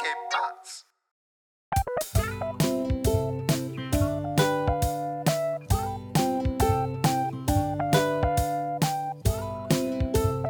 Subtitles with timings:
[0.00, 0.86] Game Parts.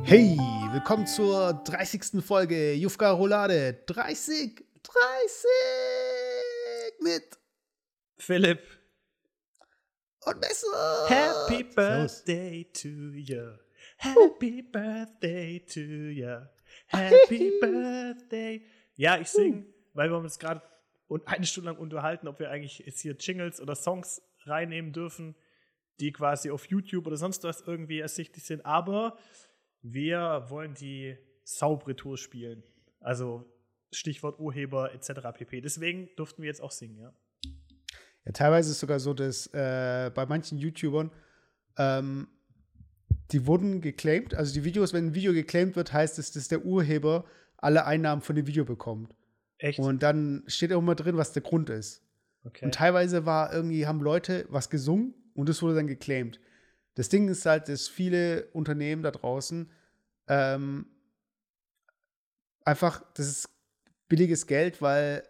[0.04, 0.38] Hey,
[0.72, 2.24] willkommen zur 30.
[2.24, 3.82] Folge Jufka Roulade.
[3.86, 5.50] 30, 30
[7.00, 7.38] mit
[8.18, 8.60] Philipp,
[10.26, 11.06] und besser.
[11.08, 11.64] Happy.
[11.64, 13.58] Birthday to you.
[13.98, 16.46] Happy Birthday to you.
[16.88, 18.62] Happy Birthday.
[18.96, 20.62] Ja, ich sing, weil wir uns gerade
[21.26, 25.34] eine Stunde lang unterhalten, ob wir eigentlich jetzt hier Jingles oder Songs reinnehmen dürfen,
[26.00, 28.64] die quasi auf YouTube oder sonst was irgendwie ersichtlich sind.
[28.64, 29.16] Aber
[29.82, 32.62] wir wollen die saubere Tour spielen.
[33.00, 33.44] Also
[33.92, 35.20] Stichwort Urheber etc.
[35.34, 35.60] pp.
[35.60, 37.14] Deswegen durften wir jetzt auch singen, ja.
[38.24, 41.12] Ja, teilweise ist es sogar so, dass äh, bei manchen YouTubern
[41.76, 42.28] ähm,
[43.32, 44.34] die wurden geclaimed.
[44.34, 47.24] Also die Videos, wenn ein Video geclaimed wird, heißt es, dass der Urheber
[47.64, 49.14] alle Einnahmen von dem Video bekommt.
[49.58, 49.78] Echt?
[49.78, 52.02] Und dann steht auch immer drin, was der Grund ist.
[52.44, 52.64] okay.
[52.64, 56.40] Und teilweise war irgendwie, haben Leute was gesungen und das wurde dann geclaimed.
[56.94, 59.70] Das Ding ist halt, dass viele Unternehmen da draußen
[60.28, 60.86] ähm,
[62.64, 63.48] einfach, das ist
[64.08, 65.24] billiges Geld, weil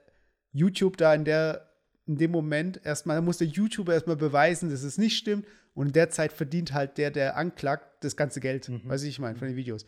[0.52, 1.70] YouTube da in der
[2.06, 5.86] in dem Moment erstmal, da muss der YouTuber erstmal beweisen, dass es nicht stimmt und
[5.86, 8.68] in der Zeit verdient halt der, der anklagt, das ganze Geld.
[8.68, 8.82] Mhm.
[8.84, 9.86] Weiß ich, ich meine, von den Videos.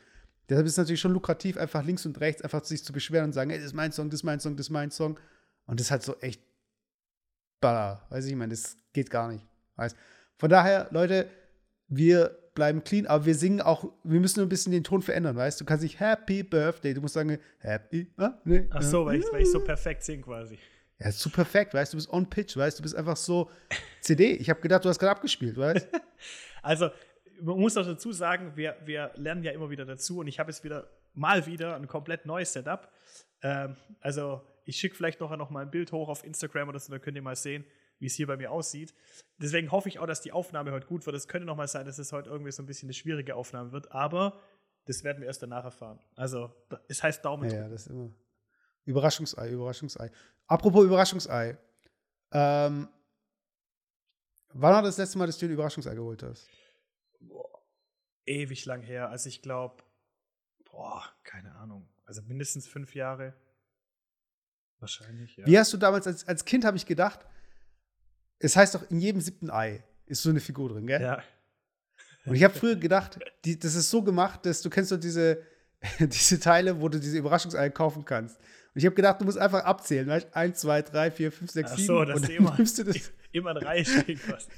[0.48, 3.32] Deshalb ist es natürlich schon lukrativ, einfach links und rechts einfach sich zu beschweren und
[3.32, 5.18] sagen, ey, das ist mein Song, das ist mein Song, das ist mein Song.
[5.66, 6.40] Und das ist halt so echt
[7.60, 8.06] Baller.
[8.10, 9.44] Weiß ich, ich meine, das geht gar nicht.
[9.76, 9.96] Weiß.
[10.38, 11.28] Von daher, Leute,
[11.88, 15.36] wir bleiben clean, aber wir singen auch, wir müssen nur ein bisschen den Ton verändern,
[15.36, 15.64] weißt du?
[15.64, 19.26] Du kannst nicht Happy Birthday, du musst sagen Happy, ah, nee, Ach so, weil ich,
[19.32, 20.58] weil ich so perfekt singe quasi.
[20.98, 21.96] Ja, ist so perfekt, weißt du?
[21.96, 22.80] Du bist on pitch, weißt du?
[22.80, 23.50] Du bist einfach so
[24.00, 24.32] CD.
[24.32, 26.00] Ich habe gedacht, du hast gerade abgespielt, weißt du?
[26.62, 26.90] Also,
[27.40, 30.50] man muss auch dazu sagen, wir, wir lernen ja immer wieder dazu und ich habe
[30.50, 32.90] jetzt wieder mal wieder ein komplett neues Setup.
[33.42, 36.92] Ähm, also, ich schicke vielleicht noch, noch mal ein Bild hoch auf Instagram oder so,
[36.92, 37.64] dann könnt ihr mal sehen,
[37.98, 38.94] wie es hier bei mir aussieht.
[39.38, 41.16] Deswegen hoffe ich auch, dass die Aufnahme heute gut wird.
[41.16, 43.72] Es könnte noch mal sein, dass es heute irgendwie so ein bisschen eine schwierige Aufnahme
[43.72, 44.40] wird, aber
[44.84, 45.98] das werden wir erst danach erfahren.
[46.14, 46.52] Also,
[46.88, 47.72] es heißt Daumen Ja, ja, drücken.
[47.72, 48.10] das ist immer.
[48.84, 50.10] Überraschungsei, Überraschungsei.
[50.46, 51.58] Apropos Überraschungsei.
[52.32, 52.88] Ähm,
[54.52, 56.48] wann war das letzte Mal, dass du ein Überraschungsei geholt hast?
[57.28, 57.62] Boah,
[58.26, 59.10] ewig lang her.
[59.10, 59.82] Also, ich glaube,
[60.70, 61.88] boah, keine Ahnung.
[62.04, 63.34] Also mindestens fünf Jahre.
[64.78, 65.46] Wahrscheinlich, ja.
[65.46, 67.20] Wie hast du damals, als, als Kind habe ich gedacht,
[68.38, 71.00] es heißt doch, in jedem siebten Ei ist so eine Figur drin, gell?
[71.00, 71.22] Ja.
[72.26, 75.42] Und ich habe früher gedacht, die, das ist so gemacht, dass du kennst doch diese,
[76.00, 78.38] diese Teile, wo du diese Überraschungseier kaufen kannst.
[78.38, 80.34] Und ich habe gedacht, du musst einfach abzählen, weißt?
[80.34, 81.86] Eins, zwei, drei, vier, fünf, sechs, Ach sieben.
[81.86, 82.96] so, dass und dann immer, nimmst du das
[83.32, 84.48] immer in Reihe stehen was.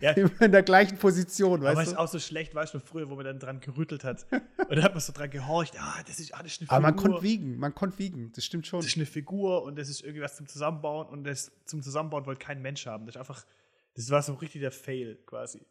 [0.00, 0.10] Ja,
[0.40, 2.00] in der gleichen Position, aber es weißt ist du?
[2.00, 4.26] auch so schlecht, weißt du, früher, wo man dann dran gerüttelt hat.
[4.30, 6.80] Und da hat man so dran gehorcht, ah, das ist, ah, das ist eine Aber
[6.80, 7.10] man Figur.
[7.10, 8.80] konnte wiegen, man konnte wiegen, das stimmt schon.
[8.80, 12.26] das ist eine Figur und das ist irgendwie was zum Zusammenbauen und das zum Zusammenbauen
[12.26, 13.06] wollte kein Mensch haben.
[13.06, 13.44] Das ist einfach,
[13.94, 15.66] das war so richtig der Fail quasi.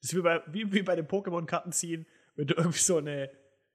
[0.00, 2.06] Das ist wie bei, wie, wie bei den Pokémon-Karten ziehen,
[2.36, 3.30] wenn du irgendwie so eine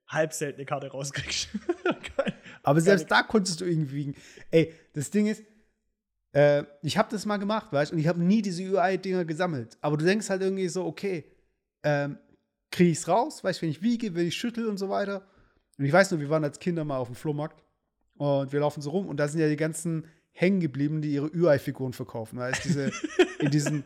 [0.08, 1.50] halb seltene Karte rauskriegst.
[2.64, 4.16] Aber selbst da konntest du irgendwie wiegen.
[4.52, 5.44] Ey, das Ding ist,
[6.34, 9.78] äh, ich habe das mal gemacht, weißt du, und ich habe nie diese UI-Dinger gesammelt.
[9.82, 11.26] Aber du denkst halt irgendwie so, okay,
[11.84, 12.18] ähm,
[12.72, 15.28] kriege ich es raus, weißt du, wenn ich wiege, wenn ich schüttel und so weiter.
[15.78, 17.64] Und ich weiß nur, wir waren als Kinder mal auf dem Flohmarkt
[18.18, 21.30] und wir laufen so rum und da sind ja die ganzen hängen geblieben, die ihre
[21.34, 22.92] UI-Figuren verkaufen, weißt du, diese,
[23.40, 23.84] in diesen,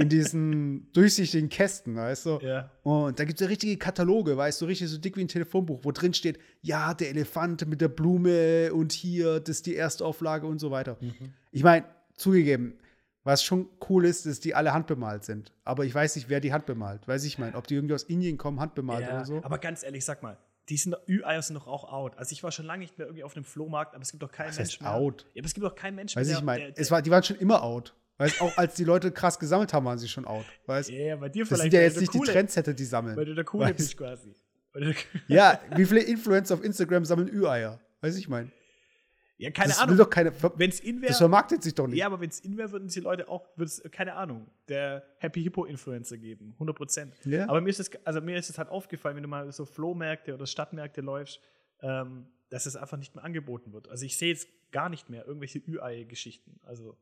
[0.00, 2.38] in diesen durchsichtigen Kästen, weißt du.
[2.42, 2.70] ja.
[2.82, 5.80] Und da gibt es ja richtige Kataloge, weißt du, richtig so dick wie ein Telefonbuch,
[5.82, 10.04] wo drin steht, ja, der Elefant mit der Blume und hier, das ist die erste
[10.04, 10.96] Auflage und so weiter.
[11.00, 11.32] Mhm.
[11.52, 11.84] Ich meine,
[12.16, 12.78] zugegeben,
[13.24, 15.52] was schon cool ist, ist, dass die alle handbemalt sind.
[15.64, 17.06] Aber ich weiß nicht, wer die handbemalt.
[17.06, 19.40] Weiß ich mein, ob die irgendwie aus Indien kommen, handbemalt Ja, oder so.
[19.44, 20.38] Aber ganz ehrlich, sag mal,
[20.70, 22.16] die sind Ü-Eier sind doch auch out.
[22.16, 24.30] Also ich war schon lange nicht mehr irgendwie auf einem Flohmarkt, aber es gibt doch
[24.30, 24.94] keinen Was Mensch heißt mehr.
[24.94, 25.26] out?
[25.34, 26.36] Ja, aber es gibt doch keinen Mensch Weiß mehr.
[26.38, 27.94] ich mein, der- es war, die waren schon immer out.
[28.20, 30.44] Weißt auch als die Leute krass gesammelt haben, waren sie schon out.
[30.66, 31.62] Weißt Ja, bei dir Das vielleicht.
[31.62, 33.16] sind ja jetzt nicht der die Coole- Trendsetter, die sammeln.
[33.16, 34.34] Weil du der Coole Weißt- bist quasi.
[35.28, 37.80] Ja, wie viele Influencer auf Instagram sammeln Ü-Eier?
[38.02, 38.52] Weiß ich mein.
[39.36, 39.96] ja, keine das will Ahnung.
[39.96, 40.32] doch keine.
[40.56, 41.18] Wenn es in Das wäre.
[41.18, 41.98] vermarktet sich doch nicht.
[41.98, 45.02] Ja, aber wenn es in wäre, würden die Leute auch, würde es, keine Ahnung, der
[45.18, 46.52] Happy Hippo Influencer geben.
[46.54, 47.14] 100 Prozent.
[47.24, 47.48] Ja.
[47.48, 50.34] Aber mir ist, es, also mir ist es halt aufgefallen, wenn du mal so Flohmärkte
[50.34, 51.40] oder Stadtmärkte läufst,
[51.82, 53.88] ähm, dass es einfach nicht mehr angeboten wird.
[53.88, 56.60] Also ich sehe jetzt gar nicht mehr irgendwelche Ü-Ei-Geschichten.
[56.62, 56.96] Also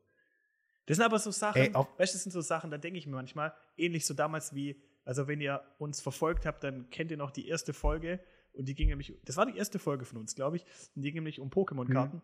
[0.89, 3.05] das sind aber so Sachen, Ey, weißt du, das sind so Sachen, da denke ich
[3.05, 7.17] mir manchmal, ähnlich so damals wie, also wenn ihr uns verfolgt habt, dann kennt ihr
[7.17, 8.19] noch die erste Folge
[8.53, 10.65] und die ging nämlich, das war die erste Folge von uns, glaube ich,
[10.95, 12.17] und die ging nämlich um Pokémon-Karten.
[12.17, 12.21] Mhm.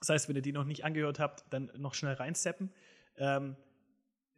[0.00, 2.72] Das heißt, wenn ihr die noch nicht angehört habt, dann noch schnell reinsteppen.
[3.18, 3.56] Ähm,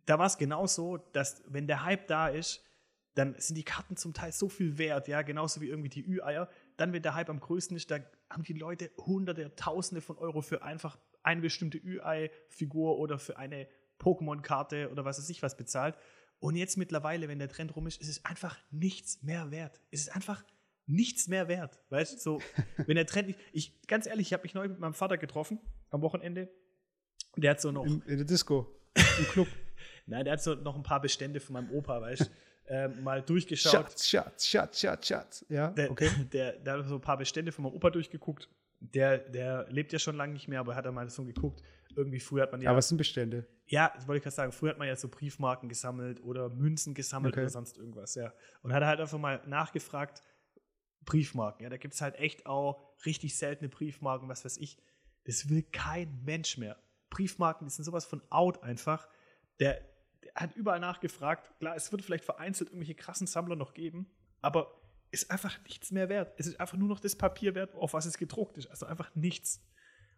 [0.05, 2.61] da war es genau so, dass wenn der Hype da ist,
[3.15, 6.49] dann sind die Karten zum Teil so viel wert, ja, genauso wie irgendwie die Ü-Eier.
[6.77, 10.41] dann, wenn der Hype am größten ist, da haben die Leute hunderte, tausende von Euro
[10.41, 13.67] für einfach eine bestimmte Ü-Ei-Figur oder für eine
[13.99, 15.97] Pokémon-Karte oder was weiß ich was bezahlt.
[16.39, 19.81] Und jetzt mittlerweile, wenn der Trend rum ist, ist es einfach nichts mehr wert.
[19.91, 20.45] Es ist einfach
[20.87, 21.81] nichts mehr wert.
[21.89, 22.43] Weißt du, so,
[22.87, 23.39] wenn der Trend nicht.
[23.53, 25.59] Ich, ganz ehrlich, ich habe mich neu mit meinem Vater getroffen
[25.91, 26.51] am Wochenende.
[27.37, 27.87] Der hat so noch.
[27.87, 28.81] In, in der Disco.
[29.19, 29.49] Im Club.
[30.07, 32.31] Nein, der hat so noch ein paar Bestände von meinem Opa, weißt
[32.67, 32.73] du.
[32.73, 33.73] äh, mal durchgeschaut.
[33.73, 35.47] Schatz, Schatz, Schatz, Schatz, Schatz.
[35.49, 36.11] Ja, der, okay.
[36.33, 38.49] Der, der hat so ein paar Bestände von meinem Opa durchgeguckt.
[38.93, 41.63] Der, der lebt ja schon lange nicht mehr, aber hat er mal so geguckt.
[41.97, 42.71] Irgendwie früher hat man ja.
[42.71, 43.47] Aber was sind Bestände?
[43.67, 44.53] Ja, das wollte ich gerade sagen.
[44.53, 47.43] Früher hat man ja so Briefmarken gesammelt oder Münzen gesammelt okay.
[47.43, 48.33] oder sonst irgendwas, ja.
[48.63, 50.23] Und hat er halt einfach mal nachgefragt,
[51.05, 51.63] Briefmarken.
[51.63, 54.79] Ja, da gibt es halt echt auch richtig seltene Briefmarken, was weiß ich.
[55.25, 56.77] Das will kein Mensch mehr.
[57.11, 59.09] Briefmarken, die sind sowas von out einfach.
[59.61, 59.81] Der,
[60.23, 61.53] der hat überall nachgefragt.
[61.59, 64.11] Klar, es wird vielleicht vereinzelt irgendwelche krassen Sammler noch geben,
[64.41, 64.75] aber
[65.15, 66.35] ist einfach nichts mehr wert.
[66.37, 68.67] Es ist einfach nur noch das Papier wert, auf was es gedruckt ist.
[68.67, 69.63] Also einfach nichts.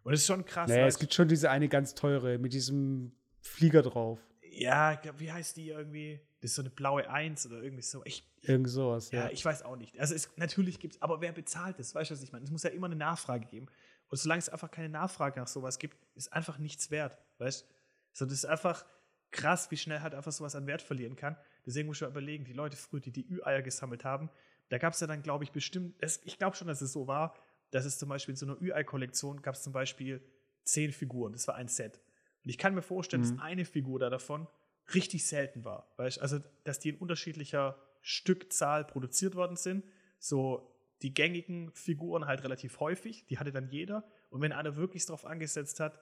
[0.03, 0.69] Und das ist schon krass.
[0.69, 4.19] Naja, es gibt schon diese eine ganz teure mit diesem Flieger drauf.
[4.51, 6.19] Ja, wie heißt die irgendwie?
[6.41, 8.01] Das ist so eine blaue Eins oder irgendwie so.
[8.05, 9.25] Ich, Irgend sowas, ja.
[9.25, 9.31] ja.
[9.31, 9.99] ich weiß auch nicht.
[9.99, 11.93] Also es, natürlich gibt es, aber wer bezahlt das?
[11.93, 12.45] Weißt du, was ich meine?
[12.45, 13.67] Es muss ja immer eine Nachfrage geben.
[14.09, 17.17] Und solange es einfach keine Nachfrage nach sowas gibt, ist einfach nichts wert.
[17.37, 17.73] Weißt du?
[18.13, 18.85] So, das ist einfach
[19.31, 21.35] krass, wie schnell halt einfach sowas an Wert verlieren kann.
[21.65, 24.29] Deswegen muss ich überlegen, die Leute früher, die die Ü-Eier gesammelt haben,
[24.69, 27.07] da gab es ja dann, glaube ich, bestimmt, es, ich glaube schon, dass es so
[27.07, 27.35] war,
[27.71, 30.21] dass es zum Beispiel in so einer Ü-Ei-Kollektion gab es zum Beispiel
[30.63, 31.33] zehn Figuren.
[31.33, 31.99] Das war ein Set.
[32.43, 33.35] Und ich kann mir vorstellen, mhm.
[33.35, 34.47] dass eine Figur da davon
[34.93, 35.91] richtig selten war.
[35.97, 36.21] Weißt?
[36.21, 39.83] Also, dass die in unterschiedlicher Stückzahl produziert worden sind.
[40.19, 44.09] So die gängigen Figuren halt relativ häufig, die hatte dann jeder.
[44.29, 45.99] Und wenn einer wirklich darauf angesetzt hat,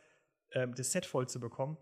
[0.51, 1.77] ähm, das Set voll zu bekommen,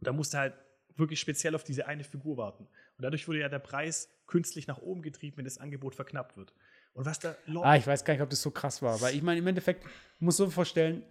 [0.00, 0.54] dann musste halt
[0.96, 2.64] wirklich speziell auf diese eine Figur warten.
[2.64, 6.52] Und dadurch wurde ja der Preis künstlich nach oben getrieben, wenn das Angebot verknappt wird.
[6.94, 9.00] Und was da Ah, ich weiß gar nicht, ob das so krass war.
[9.00, 9.84] Weil ich meine, im Endeffekt,
[10.18, 11.02] muss so vorstellen,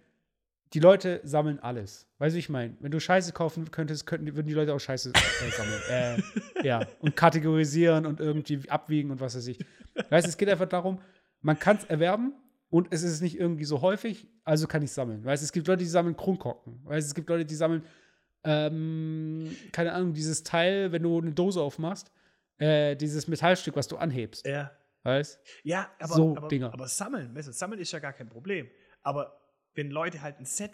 [0.72, 2.08] die Leute sammeln alles.
[2.18, 5.12] Weißt du, ich meine, wenn du Scheiße kaufen könntest, könnten, würden die Leute auch Scheiße
[5.14, 5.80] äh, sammeln.
[5.88, 6.22] äh,
[6.66, 9.64] ja, und kategorisieren und irgendwie abwiegen und was weiß ich.
[10.10, 11.00] Weißt du, es geht einfach darum,
[11.40, 12.34] man kann es erwerben
[12.68, 15.24] und es ist nicht irgendwie so häufig, also kann ich sammeln.
[15.24, 16.80] Weißt du, es gibt Leute, die sammeln Kronkorken.
[16.84, 17.84] Weißt du, es gibt Leute, die sammeln,
[18.42, 22.10] ähm, keine Ahnung, dieses Teil, wenn du eine Dose aufmachst,
[22.58, 24.46] äh, dieses Metallstück, was du anhebst.
[24.46, 24.70] Ja.
[25.02, 26.72] Weißt Ja, aber, so aber, Dinger.
[26.72, 28.68] aber sammeln, weißt du, sammeln ist ja gar kein Problem.
[29.02, 29.40] Aber
[29.74, 30.72] wenn Leute halt ein Set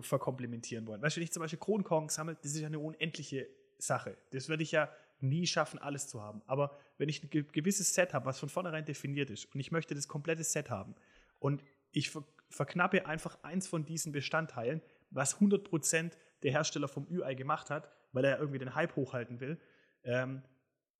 [0.00, 3.48] verkomplementieren wollen, weißt du, wenn ich zum Beispiel Kronkorken sammle, das ist ja eine unendliche
[3.78, 4.16] Sache.
[4.30, 6.42] Das würde ich ja nie schaffen, alles zu haben.
[6.46, 9.94] Aber wenn ich ein gewisses Set habe, was von vornherein definiert ist, und ich möchte
[9.94, 10.94] das komplette Set haben,
[11.40, 12.12] und ich
[12.50, 16.12] verknappe einfach eins von diesen Bestandteilen, was 100%
[16.42, 19.58] der Hersteller vom Ü-Ei gemacht hat, weil er irgendwie den Hype hochhalten will,
[20.04, 20.42] ähm,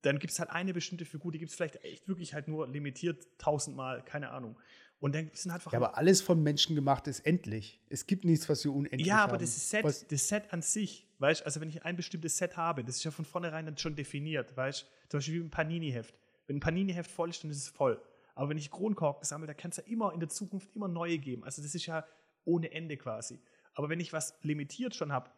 [0.01, 2.67] dann gibt es halt eine bestimmte Figur, die gibt es vielleicht echt wirklich halt nur
[2.67, 4.57] limitiert tausendmal, keine Ahnung.
[4.99, 7.79] Und dann sind halt Ja, aber alles von Menschen gemacht ist endlich.
[7.89, 9.39] Es gibt nichts, was wir unendlich Ja, aber haben.
[9.39, 10.05] das Set, was?
[10.07, 13.11] das Set an sich, weißt also wenn ich ein bestimmtes Set habe, das ist ja
[13.11, 16.13] von vornherein dann schon definiert, weißt zum Beispiel wie ein Panini-Heft.
[16.47, 18.01] Wenn ein Panini-Heft voll ist, dann ist es voll.
[18.35, 21.17] Aber wenn ich Kronkorken sammle, da kann es ja immer in der Zukunft immer neue
[21.17, 21.43] geben.
[21.43, 22.05] Also das ist ja
[22.45, 23.39] ohne Ende quasi.
[23.73, 25.29] Aber wenn ich was limitiert schon habe,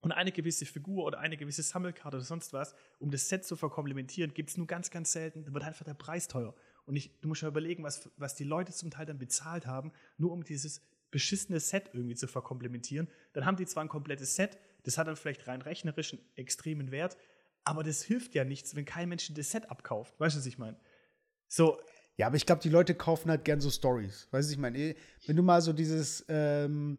[0.00, 3.56] und eine gewisse Figur oder eine gewisse Sammelkarte oder sonst was, um das Set zu
[3.56, 6.54] verkomplementieren, gibt es nur ganz, ganz selten, dann wird einfach der Preis teuer.
[6.84, 9.92] Und ich, du musst ja überlegen, was, was die Leute zum Teil dann bezahlt haben,
[10.16, 13.08] nur um dieses beschissene Set irgendwie zu verkomplementieren.
[13.32, 16.90] Dann haben die zwar ein komplettes Set, das hat dann vielleicht rein rechnerisch einen extremen
[16.90, 17.16] Wert,
[17.64, 20.18] aber das hilft ja nichts, wenn kein Mensch das Set abkauft.
[20.20, 20.78] Weißt du, was ich meine?
[21.48, 21.80] So.
[22.18, 24.28] Ja, aber ich glaube, die Leute kaufen halt gern so Stories.
[24.30, 24.94] Weißt du, ich meine,
[25.26, 26.98] wenn du mal so dieses ähm,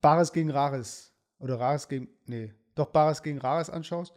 [0.00, 1.11] Bares gegen Rares
[1.42, 4.14] oder Rares gegen, nee, doch Bares gegen Rares anschaust,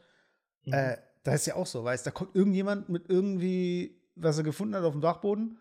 [0.63, 0.73] mhm.
[0.73, 4.75] äh, da ist ja auch so, weißt da kommt irgendjemand mit irgendwie, was er gefunden
[4.75, 5.57] hat auf dem Dachboden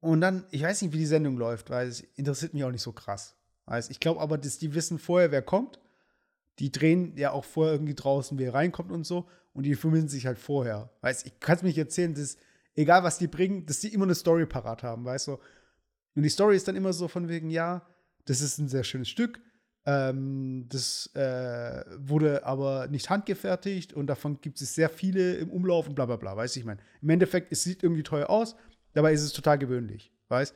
[0.00, 2.82] und dann, ich weiß nicht, wie die Sendung läuft, weil es interessiert mich auch nicht
[2.82, 3.36] so krass.
[3.64, 5.80] Weißt, ich glaube aber, dass die wissen vorher, wer kommt.
[6.58, 9.26] Die drehen ja auch vorher irgendwie draußen, wer reinkommt und so.
[9.54, 10.90] Und die informieren sich halt vorher.
[11.00, 12.36] Weißt ich kann es mich erzählen, dass
[12.74, 15.38] egal was die bringen, dass die immer eine Story parat haben, weißt du.
[16.14, 17.86] Und die Story ist dann immer so von wegen, ja,
[18.26, 19.40] das ist ein sehr schönes Stück.
[19.86, 25.88] Ähm, das äh, wurde aber nicht handgefertigt und davon gibt es sehr viele im Umlauf
[25.88, 26.78] und bla bla bla, weiß ich mein.
[27.02, 28.56] Im Endeffekt, es sieht irgendwie teuer aus,
[28.94, 30.54] dabei ist es total gewöhnlich, weißt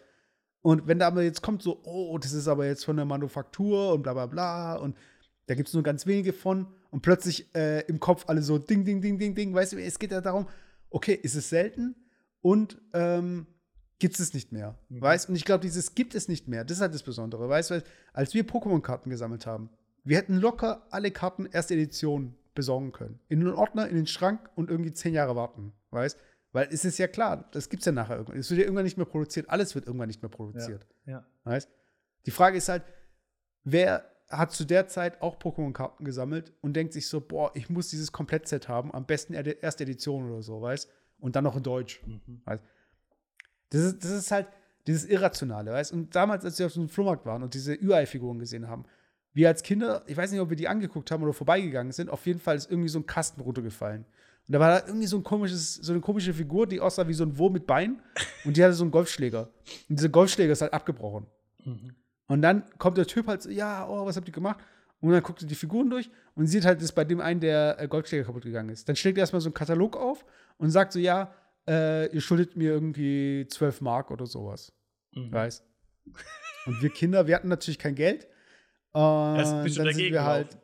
[0.63, 3.93] Und wenn da aber jetzt kommt so, oh, das ist aber jetzt von der Manufaktur
[3.93, 4.97] und bla bla bla und
[5.47, 8.85] da gibt es nur ganz wenige von und plötzlich äh, im Kopf alle so ding,
[8.85, 10.49] ding, ding, ding, ding, weißt du, es geht ja darum,
[10.89, 11.97] okay, ist es selten
[12.41, 13.47] und ähm,
[13.99, 14.79] gibt es nicht mehr.
[14.89, 15.01] Mhm.
[15.01, 16.65] Weißt Und ich glaube, dieses gibt es nicht mehr.
[16.65, 17.49] Das ist halt das Besondere.
[17.49, 19.71] Weißt du, als wir Pokémon-Karten gesammelt haben,
[20.05, 23.21] wir hätten locker alle Karten erste Edition besorgen können.
[23.29, 25.73] In den Ordner, in den Schrank und irgendwie zehn Jahre warten.
[25.91, 26.19] Weißt
[26.53, 28.39] Weil es ist ja klar, das gibt es ja nachher irgendwann.
[28.39, 29.51] Es wird ja irgendwann nicht mehr produziert.
[29.51, 30.87] Alles wird irgendwann nicht mehr produziert.
[31.07, 31.27] Ja.
[31.45, 31.69] Weißt?
[32.27, 32.85] Die Frage ist halt,
[33.65, 37.89] wer hat zu der Zeit auch Pokémon-Karten gesammelt und denkt sich so, boah, ich muss
[37.89, 40.91] dieses Komplettset haben, am besten erste Edition oder so, weißt?
[41.19, 42.03] Und dann noch in Deutsch.
[42.07, 42.43] Mhm.
[42.45, 42.63] Weißt?
[43.71, 44.49] Das ist, das ist halt
[44.87, 45.93] dieses Irrationale, weißt?
[45.93, 48.85] Und damals, als wir auf so einem Flohmarkt waren und diese Ü-Ei-Figuren gesehen haben,
[49.35, 52.27] wir als Kinder, ich weiß nicht, ob wir die angeguckt haben oder vorbeigegangen sind, auf
[52.27, 54.05] jeden Fall ist irgendwie so ein Kasten runtergefallen.
[54.49, 57.13] Und da war da irgendwie so ein komisches, so eine komische Figur, die aussah wie
[57.13, 58.01] so ein Wurm mit Bein
[58.45, 59.51] und die hatte so einen Golfschläger.
[59.89, 61.27] Und dieser Golfschläger ist halt abgebrochen.
[61.65, 61.95] Mhm.
[62.29, 64.59] Und dann kommt der Typ halt so, ja, oh, was habt ihr gemacht?
[65.01, 67.79] Und dann guckt er die Figuren durch und sieht halt, dass bei dem einen der
[67.79, 68.89] äh, Golfschläger kaputt gegangen ist.
[68.89, 70.25] Dann schlägt er erstmal so einen Katalog auf
[70.57, 71.33] und sagt so, ja,
[71.69, 74.73] äh, ihr schuldet mir irgendwie 12 Mark oder sowas.
[75.13, 75.33] Mhm.
[75.33, 75.65] Weißt?
[76.67, 78.27] Und wir Kinder, wir hatten natürlich kein Geld.
[78.93, 80.57] Und Erst dann bist du sind dagegen wir halt,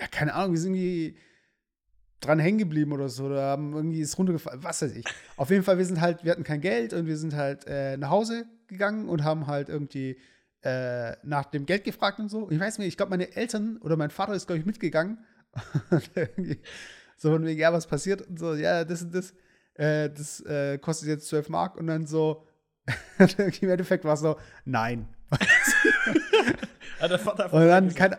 [0.00, 1.18] ja, keine Ahnung, wir sind irgendwie
[2.20, 5.04] dran hängen geblieben oder so, oder haben irgendwie ist runtergefallen, was weiß ich.
[5.36, 7.96] Auf jeden Fall, wir sind halt, wir hatten kein Geld und wir sind halt äh,
[7.96, 10.18] nach Hause gegangen und haben halt irgendwie
[10.62, 12.44] äh, nach dem Geld gefragt und so.
[12.44, 15.24] Und ich weiß nicht, ich glaube, meine Eltern oder mein Vater ist, glaube ich, mitgegangen.
[17.20, 18.22] So von wegen, ja, was passiert?
[18.22, 19.34] Und so, ja, das und das,
[19.78, 21.76] äh, das äh, kostet jetzt 12 Mark.
[21.76, 22.46] Und dann so,
[23.18, 25.08] im Endeffekt war es so, nein.
[27.00, 28.18] Hat der Vater einfach Und dann gesagt?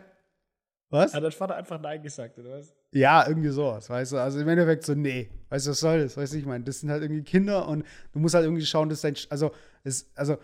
[0.91, 1.13] Was?
[1.13, 2.75] Hat der Vater einfach Nein gesagt, oder was?
[2.91, 4.17] Ja, irgendwie sowas, weißt du?
[4.17, 6.17] Also im Endeffekt so, nee, weißt du, was soll das?
[6.17, 8.89] Weißt du, ich meine, das sind halt irgendwie Kinder und du musst halt irgendwie schauen,
[8.89, 9.51] dass dein, Sch- also,
[9.83, 10.37] es, also,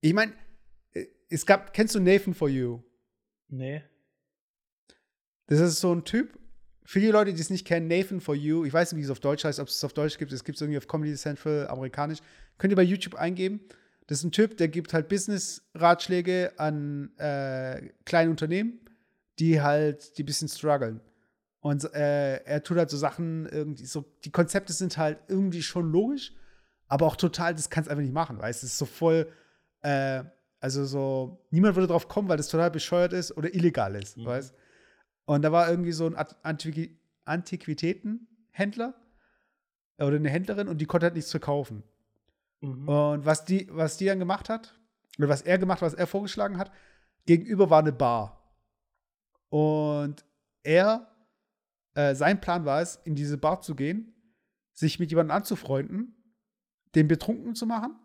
[0.00, 0.32] ich meine,
[0.94, 2.82] äh, es gab, kennst du Nathan for You?
[3.48, 3.84] Nee.
[5.46, 6.36] Das ist so ein Typ,
[6.86, 9.10] für die Leute, die es nicht kennen, Nathan for You, ich weiß nicht, wie es
[9.10, 11.14] auf Deutsch heißt, ob es es auf Deutsch gibt, es gibt es irgendwie auf Comedy
[11.16, 12.20] Central, amerikanisch,
[12.58, 13.60] könnt ihr bei YouTube eingeben.
[14.06, 18.78] Das ist ein Typ, der gibt halt Business-Ratschläge an äh, kleine Unternehmen,
[19.38, 21.00] die halt, die ein bisschen strugglen.
[21.60, 25.90] Und äh, er tut halt so Sachen, irgendwie so, die Konzepte sind halt irgendwie schon
[25.90, 26.32] logisch,
[26.86, 28.66] aber auch total, das kannst du einfach nicht machen, weißt du?
[28.66, 29.26] Es ist so voll,
[29.82, 30.22] äh,
[30.60, 34.24] also so, niemand würde drauf kommen, weil das total bescheuert ist oder illegal ist, Mhm.
[34.26, 34.54] weißt
[35.26, 38.94] Und da war irgendwie so ein Antiqui Antiquitätenhändler
[39.98, 41.82] äh, oder eine Händlerin und die konnte halt nichts verkaufen.
[42.60, 42.88] Mhm.
[42.88, 44.78] Und was die, was die dann gemacht hat,
[45.18, 46.70] oder was er gemacht, was er vorgeschlagen hat,
[47.26, 48.54] gegenüber war eine Bar.
[49.48, 50.24] Und
[50.62, 51.10] er,
[51.94, 54.14] äh, sein Plan war es, in diese Bar zu gehen,
[54.72, 56.14] sich mit jemandem anzufreunden,
[56.94, 57.96] den betrunken zu machen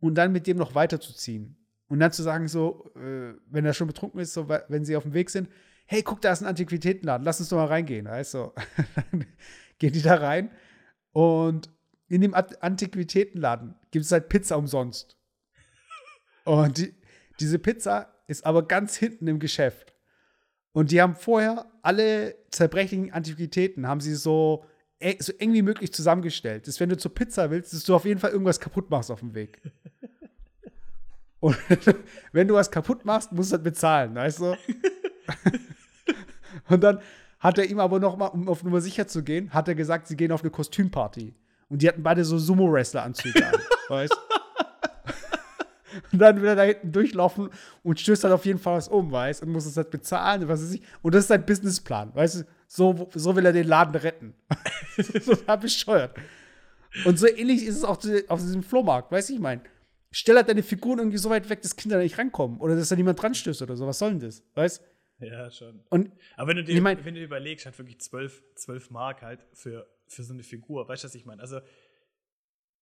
[0.00, 1.56] und dann mit dem noch weiterzuziehen.
[1.88, 4.96] Und dann zu sagen, so, äh, wenn er schon betrunken ist, so, we- wenn sie
[4.96, 5.48] auf dem Weg sind,
[5.86, 8.06] hey, guck, da ist ein Antiquitätenladen, lass uns doch mal reingehen.
[8.06, 8.52] Weißt du?
[9.10, 9.26] dann
[9.78, 10.50] gehen die da rein
[11.12, 11.70] und
[12.08, 15.16] in dem Ant- Antiquitätenladen gibt es halt Pizza umsonst.
[16.44, 16.94] Und die,
[17.40, 19.94] diese Pizza ist aber ganz hinten im Geschäft.
[20.72, 24.64] Und die haben vorher alle zerbrechlichen Antiquitäten, haben sie so,
[25.00, 26.66] e- so eng wie möglich zusammengestellt.
[26.68, 29.20] Dass wenn du zur Pizza willst, dass du auf jeden Fall irgendwas kaputt machst auf
[29.20, 29.60] dem Weg.
[31.40, 31.56] Und
[32.32, 34.56] wenn du was kaputt machst, musst du das bezahlen, weißt du?
[36.68, 37.00] Und dann
[37.40, 40.06] hat er ihm aber noch mal, um auf Nummer sicher zu gehen, hat er gesagt,
[40.08, 41.34] sie gehen auf eine Kostümparty.
[41.68, 43.54] Und die hatten beide so Sumo-Wrestler-Anzüge an,
[43.88, 44.16] weißt
[46.12, 47.50] Und dann will er da hinten durchlaufen
[47.82, 50.48] und stößt dann auf jeden Fall was um, weißt und muss es halt bezahlen, und
[50.48, 50.82] was weiß ich.
[51.02, 52.46] Und das ist sein Businessplan, weißt du?
[52.66, 54.34] So, so will er den Laden retten.
[55.24, 56.16] total bescheuert.
[57.04, 59.60] Und so ähnlich ist es auch zu- auf diesem Flohmarkt, weißt du, ich meine.
[60.10, 62.58] Stell halt deine Figuren irgendwie so weit weg, dass Kinder da nicht rankommen.
[62.60, 63.84] Oder dass da niemand dran stößt oder so.
[63.86, 64.44] Was soll denn das?
[64.54, 64.80] Weißt
[65.26, 65.80] Ja, schon.
[65.90, 68.90] Und Aber wenn du dir, Ich mein- wenn du dir überlegst, halt wirklich 12, 12
[68.90, 71.40] Mark halt für, für so eine Figur, weißt du, was ich meine?
[71.42, 71.60] Also,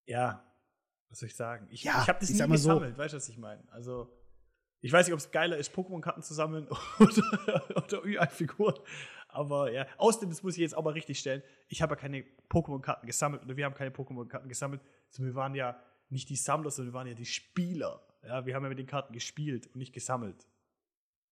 [0.07, 0.45] ja,
[1.09, 1.69] was soll ich sagen?
[1.71, 2.71] Ich, Ja, ich habe das ich nie mal so.
[2.71, 3.63] gesammelt, weißt du, was ich meine?
[3.73, 4.11] Also,
[4.81, 6.67] ich weiß nicht, ob es geiler ist, Pokémon-Karten zu sammeln
[6.99, 8.75] oder, oder Ü-Ei-Figuren.
[9.29, 12.25] Aber ja, außerdem, das muss ich jetzt auch mal richtig stellen, ich habe ja keine
[12.51, 14.81] Pokémon-Karten gesammelt oder wir haben keine Pokémon-Karten gesammelt.
[15.09, 18.07] Also wir waren ja nicht die Sammler, sondern wir waren ja die Spieler.
[18.25, 20.47] Ja, wir haben ja mit den Karten gespielt und nicht gesammelt.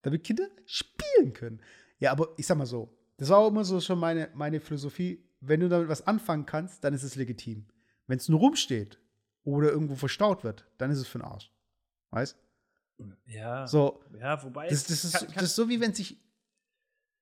[0.03, 1.61] Damit Kinder spielen können.
[1.99, 5.25] Ja, aber ich sag mal so, das war auch immer so schon meine, meine Philosophie.
[5.41, 7.67] Wenn du damit was anfangen kannst, dann ist es legitim.
[8.07, 8.99] Wenn es nur rumsteht
[9.45, 11.53] oder irgendwo verstaut wird, dann ist es für den Arsch.
[12.11, 12.37] Weißt?
[13.27, 13.67] Ja.
[13.67, 14.69] So, Ja, wobei.
[14.69, 16.21] das, das, ist, kann- kann- das ist so wie wenn sich,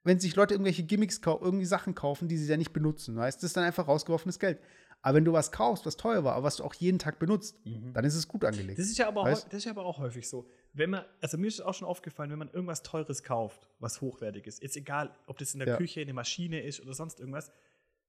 [0.04, 3.16] wenn sich Leute irgendwelche Gimmicks kaufen, irgendwie Sachen kaufen, die sie dann nicht benutzen.
[3.16, 3.38] Weißt?
[3.38, 4.60] Das ist dann einfach rausgeworfenes Geld.
[5.02, 7.64] Aber wenn du was kaufst, was teuer war, aber was du auch jeden Tag benutzt,
[7.64, 7.92] Mhm.
[7.92, 8.78] dann ist es gut angelegt.
[8.80, 10.48] Das ist, ja aber das ist ja aber auch häufig so.
[10.78, 14.46] Wenn man, also mir ist auch schon aufgefallen, wenn man irgendwas Teures kauft, was hochwertig
[14.46, 15.76] ist, jetzt egal, ob das in der Ja.
[15.76, 17.50] Küche eine Maschine ist oder sonst irgendwas,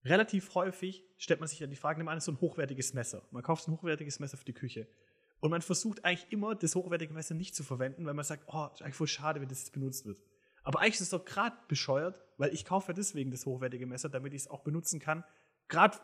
[0.06, 3.24] relativ häufig stellt man sich dann die Frage, nimm an, ist so ein hochwertiges Messer.
[3.32, 4.88] Man kauft ein hochwertiges Messer für die Küche.
[5.40, 8.68] Und man versucht eigentlich immer, das hochwertige Messer nicht zu verwenden, weil man sagt, oh,
[8.72, 10.22] ist eigentlich voll schade, wenn das jetzt benutzt wird.
[10.62, 14.10] Aber eigentlich ist es doch gerade bescheuert, weil ich kaufe ja deswegen das hochwertige Messer,
[14.10, 15.24] damit ich es auch benutzen kann,
[15.70, 15.98] Gerade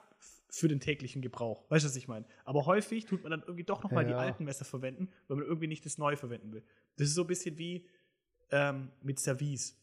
[0.49, 1.65] für den täglichen Gebrauch.
[1.69, 2.25] Weißt du, was ich meine?
[2.45, 4.09] Aber häufig tut man dann irgendwie doch nochmal Ja.
[4.09, 6.63] die alten Messer verwenden, weil man irgendwie nicht das neue verwenden will.
[6.95, 7.85] Das ist so ein bisschen wie
[8.51, 9.75] ähm, mit Service.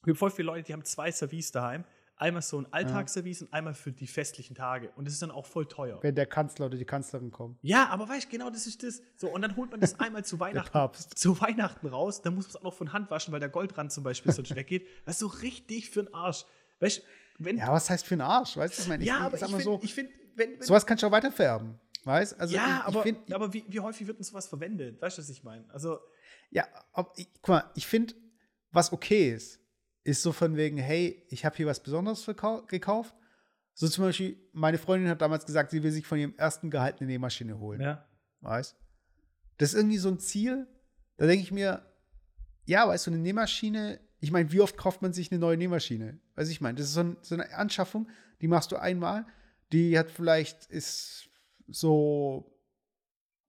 [0.00, 1.84] Es gibt voll viele Leute, die haben zwei Service daheim.
[2.16, 4.90] Einmal so ein Alltagsservice und einmal für die festlichen Tage.
[4.96, 6.02] Und das ist dann auch voll teuer.
[6.02, 7.58] Wenn der Kanzler oder die Kanzlerin kommt.
[7.62, 9.02] Ja, aber weißt du, genau das ist das.
[9.14, 12.50] So, und dann holt man das einmal zu Weihnachten, zu Weihnachten raus, dann muss man
[12.50, 14.86] es auch noch von Hand waschen, weil der Goldrand zum Beispiel sonst weggeht.
[15.04, 16.44] Das ist so richtig für den Arsch.
[16.80, 17.02] Weißt du,
[17.38, 17.56] wenn.
[17.58, 18.56] Ja, was heißt für einen Arsch?
[18.56, 19.02] Weißt du, was ich meine?
[19.02, 20.52] Ich, ja, ich aber sag ich mal finde, so, ich find, wenn.
[20.52, 21.78] wenn sowas kannst du auch weiterfärben.
[22.04, 25.00] Weißt Also ja, ich, aber, ich find, aber wie, wie häufig wird denn sowas verwendet?
[25.00, 25.68] Weißt du, was ich meine?
[25.70, 25.98] Also,
[26.50, 26.66] Ja,
[27.16, 28.14] ich, guck mal, ich finde,
[28.70, 29.60] was okay ist,
[30.04, 32.24] ist so von wegen, hey, ich habe hier was Besonderes
[32.68, 33.14] gekauft.
[33.74, 37.00] So zum Beispiel, meine Freundin hat damals gesagt, sie will sich von ihrem ersten Gehalt
[37.00, 37.80] eine Nähmaschine holen.
[37.80, 38.04] ja.
[38.40, 38.76] Weißt
[39.58, 40.66] Das ist irgendwie so ein Ziel,
[41.16, 41.84] da denke ich mir,
[42.64, 46.18] ja, weißt du, eine Nähmaschine, ich meine, wie oft kauft man sich eine neue Nähmaschine?
[46.34, 48.08] Weiß ich meine, das ist so, ein, so eine Anschaffung,
[48.40, 49.26] die machst du einmal,
[49.72, 51.28] die hat vielleicht, ist
[51.68, 52.58] so,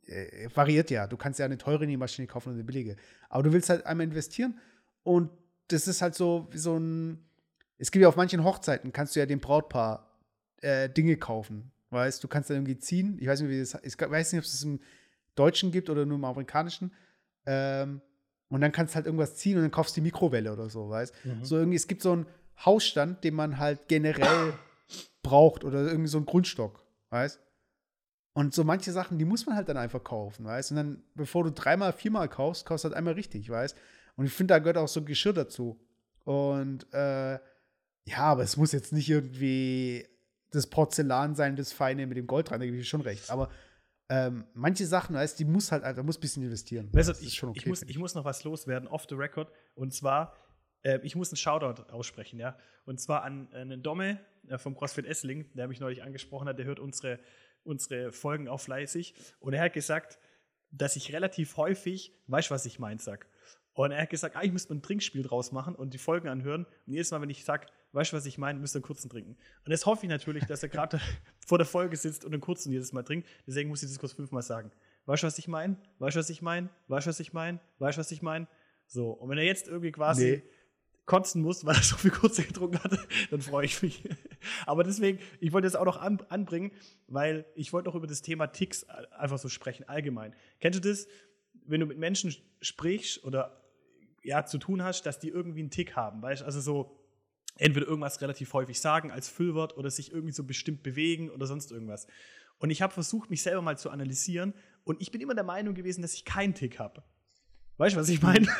[0.05, 1.07] äh, variiert ja.
[1.07, 2.95] Du kannst ja eine teure Nähmaschine kaufen und eine billige.
[3.29, 4.59] Aber du willst halt einmal investieren
[5.03, 5.29] und
[5.69, 7.23] das ist halt so wie so ein,
[7.77, 10.17] es gibt ja auf manchen Hochzeiten, kannst du ja dem Brautpaar
[10.57, 11.71] äh, Dinge kaufen.
[11.91, 13.17] Weißt du, kannst dann irgendwie ziehen.
[13.19, 14.79] Ich weiß nicht, wie das Ich weiß nicht, ob es im
[15.35, 16.93] Deutschen gibt oder nur im Amerikanischen.
[17.45, 18.01] Ähm,
[18.49, 20.89] und dann kannst du halt irgendwas ziehen und dann kaufst du die Mikrowelle oder so,
[20.89, 21.13] weißt?
[21.43, 22.25] So irgendwie, es gibt so einen
[22.65, 24.53] Hausstand, den man halt generell
[25.23, 27.39] braucht oder irgendwie so einen Grundstock, weißt?
[28.33, 30.71] Und so manche Sachen, die muss man halt dann einfach kaufen, weißt?
[30.71, 33.75] Und dann, bevor du dreimal, viermal kaufst, kaufst du halt einmal richtig, weißt?
[34.15, 35.79] Und ich finde, da gehört auch so Geschirr dazu.
[36.25, 37.33] Und äh,
[38.05, 40.07] ja, aber es muss jetzt nicht irgendwie
[40.51, 43.29] das Porzellan sein, das Feine mit dem Gold dran, da gebe ich schon recht.
[43.29, 43.49] Aber
[44.09, 46.89] ähm, manche Sachen, weißt die muss halt einfach, muss ein bisschen investieren.
[46.91, 49.51] Weißt du, ich, schon okay, ich, muss, ich muss noch was loswerden, off the record.
[49.75, 50.35] Und zwar,
[50.81, 52.57] äh, ich muss einen Shoutout aussprechen, ja.
[52.85, 56.57] Und zwar an äh, einen Domme äh, vom CrossFit Essling, der mich neulich angesprochen hat,
[56.57, 57.19] der hört unsere,
[57.63, 59.13] unsere Folgen auch fleißig.
[59.39, 60.17] Und er hat gesagt,
[60.71, 63.27] dass ich relativ häufig, weißt du, was ich mein, sag.
[63.73, 66.65] Und er hat gesagt, eigentlich müsste man ein Trinkspiel draus machen und die Folgen anhören.
[66.65, 69.09] Und jedes Mal, wenn ich sag, weißt du, was ich meine, müsst ihr einen kurzen
[69.09, 69.37] trinken.
[69.65, 70.99] Und jetzt hoffe ich natürlich, dass er gerade
[71.45, 73.27] vor der Folge sitzt und einen kurzen jedes Mal trinkt.
[73.47, 74.71] Deswegen muss ich das kurz fünfmal sagen.
[75.05, 75.77] Weißt du, was ich meine?
[75.99, 76.69] Weißt du, was ich meine?
[76.87, 77.59] Weißt du, was ich meine?
[77.79, 78.47] Weißt du, was ich meine?
[78.85, 80.43] So, und wenn er jetzt irgendwie quasi Nee.
[81.05, 82.99] kotzen muss, weil er so viel kurze getrunken hatte,
[83.31, 84.03] dann freue ich mich.
[84.67, 86.71] Aber deswegen, ich wollte das auch noch an, anbringen,
[87.07, 90.35] weil ich wollte noch über das Thema Ticks einfach so sprechen, allgemein.
[90.59, 91.07] Kennst du das,
[91.65, 93.63] wenn du mit Menschen sprichst oder
[94.23, 96.45] ja, zu tun hast, dass die irgendwie einen Tick haben, weißt du?
[96.45, 96.98] Also so
[97.59, 101.71] entweder irgendwas relativ häufig sagen als Füllwort oder sich irgendwie so bestimmt bewegen oder sonst
[101.71, 102.07] irgendwas.
[102.57, 105.75] Und ich habe versucht, mich selber mal zu analysieren und ich bin immer der Meinung
[105.75, 107.03] gewesen, dass ich keinen Tick habe.
[107.77, 108.47] Weißt du, was ich meine?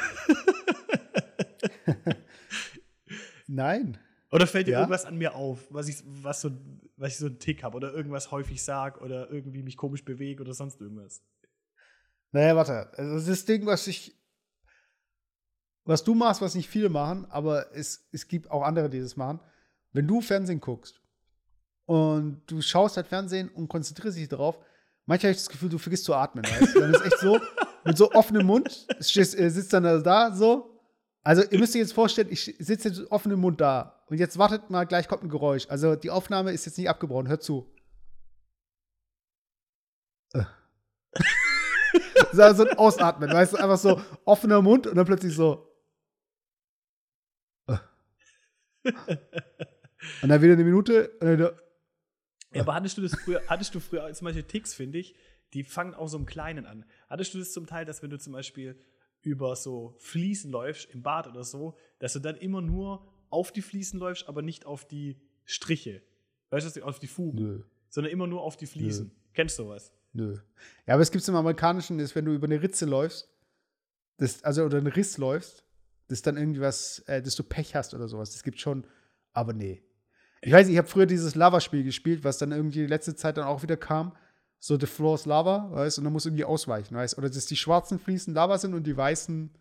[3.48, 3.98] Nein.
[4.32, 4.80] Oder fällt dir Ja.
[4.80, 6.52] irgendwas an mir auf, was ich, was so,
[6.98, 10.42] was ich so einen Tick habe oder irgendwas häufig sag oder irgendwie mich komisch bewege
[10.44, 11.24] oder sonst irgendwas?
[12.32, 12.92] Naja, warte.
[12.98, 14.16] Also das Ding, was ich.
[15.89, 19.17] Was du machst, was nicht viele machen, aber es, es gibt auch andere, die das
[19.17, 19.39] machen.
[19.91, 21.02] Wenn du Fernsehen guckst
[21.86, 24.60] und du schaust halt Fernsehen und konzentrierst dich darauf,
[25.08, 26.45] manchmal habe ich das Gefühl, du vergisst zu atmen.
[26.45, 26.75] Weißt?
[26.75, 27.39] Dann ist echt so,
[27.86, 30.80] mit so offenem Mund, stehst, äh, sitzt dann da so.
[31.23, 34.04] Also, ihr müsst euch jetzt vorstellen, ich sitze jetzt mit offenem Mund da.
[34.08, 35.65] Und jetzt wartet mal, gleich kommt ein Geräusch.
[35.69, 37.28] Also, die Aufnahme ist jetzt nicht abgebrochen.
[37.28, 37.67] Hört zu.
[40.34, 40.43] Äh.
[42.38, 45.67] Also ein Ausatmen, weißt du, einfach so offener Mund und dann plötzlich so.
[47.67, 47.78] Äh.
[50.21, 51.58] Und dann wieder eine Minute wieder.
[52.54, 55.15] Ja, aber hattest du das früher, hattest du früher zum Beispiel Ticks, finde ich,
[55.54, 56.86] die fangen auch so im Kleinen an.
[57.08, 58.80] Hattest du das zum Teil, dass wenn du zum Beispiel
[59.21, 63.62] über so Fliesen läufst, im Bad oder so, dass du dann immer nur auf die
[63.62, 66.02] Fliesen läufst, aber nicht auf die Striche.
[66.49, 69.12] Weißt du, auf die Fugen, Nö, sondern immer nur auf die Fliesen.
[69.34, 69.91] Kennst du sowas?
[70.13, 70.38] nö.
[70.88, 73.30] Ja, aber es gibt es im Amerikanischen, ist, wenn du über eine Ritze läufst,
[74.17, 75.63] das, also oder einen Riss läufst,
[76.10, 78.32] das dann irgendwie was, äh, dass du Pech hast oder sowas.
[78.32, 78.86] Das gibt schon,
[79.32, 79.82] aber nee.
[80.41, 83.45] Ich weiß ich habe früher dieses Lava-Spiel gespielt, was dann irgendwie die letzte Zeit dann
[83.45, 84.15] auch wieder kam.
[84.60, 87.19] So The Floor is Lava, weißt du, und dann musst du irgendwie ausweichen, weißt du.
[87.19, 89.52] Oder dass die schwarzen Fliesen Lava sind und die weißen.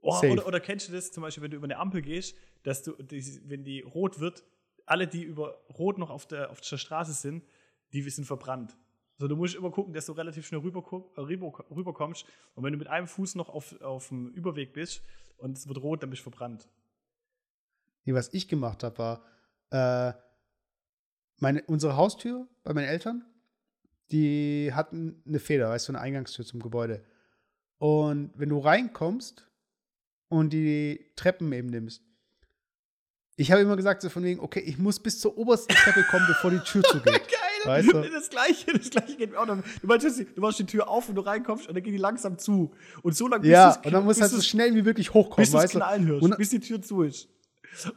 [0.00, 0.30] Oh, Safe.
[0.30, 2.92] oder, oder kennst du das zum Beispiel, wenn du über eine Ampel gehst, dass du,
[2.92, 4.44] die, wenn die rot wird,
[4.86, 7.44] alle, die über rot noch auf der, auf der Straße sind,
[7.92, 8.76] die sind verbrannt.
[9.16, 10.84] Also du musst immer gucken, dass du relativ schnell rüber,
[11.16, 12.26] rüber, rüberkommst.
[12.54, 15.02] Und wenn du mit einem Fuß noch auf, auf dem Überweg bist
[15.36, 16.68] und es wird rot, dann bist du verbrannt.
[18.04, 19.24] Nee, was ich gemacht habe, war,
[19.70, 20.12] äh,
[21.38, 23.24] meine, unsere Haustür bei meinen Eltern,
[24.10, 27.04] die hatten eine Feder, weißt du, eine Eingangstür zum Gebäude.
[27.78, 29.48] Und wenn du reinkommst
[30.28, 32.02] und die Treppen eben nimmst,
[33.36, 36.26] ich habe immer gesagt, so von wegen, okay, ich muss bis zur obersten Treppe kommen,
[36.28, 37.33] bevor die Tür zugeht.
[37.64, 38.02] Weißt du?
[38.14, 39.58] Das gleiche, das gleiche geht mir auch noch.
[39.80, 42.38] Du meinst, du machst die Tür auf und du reinkommst und dann geht die langsam
[42.38, 42.72] zu.
[43.02, 45.56] Und so lange Ja, und dann muss halt so schnell wie möglich hochkommen, bis du
[45.58, 45.78] es weißt du?
[45.78, 47.28] knallen hörst, Und- bis die Tür zu ist.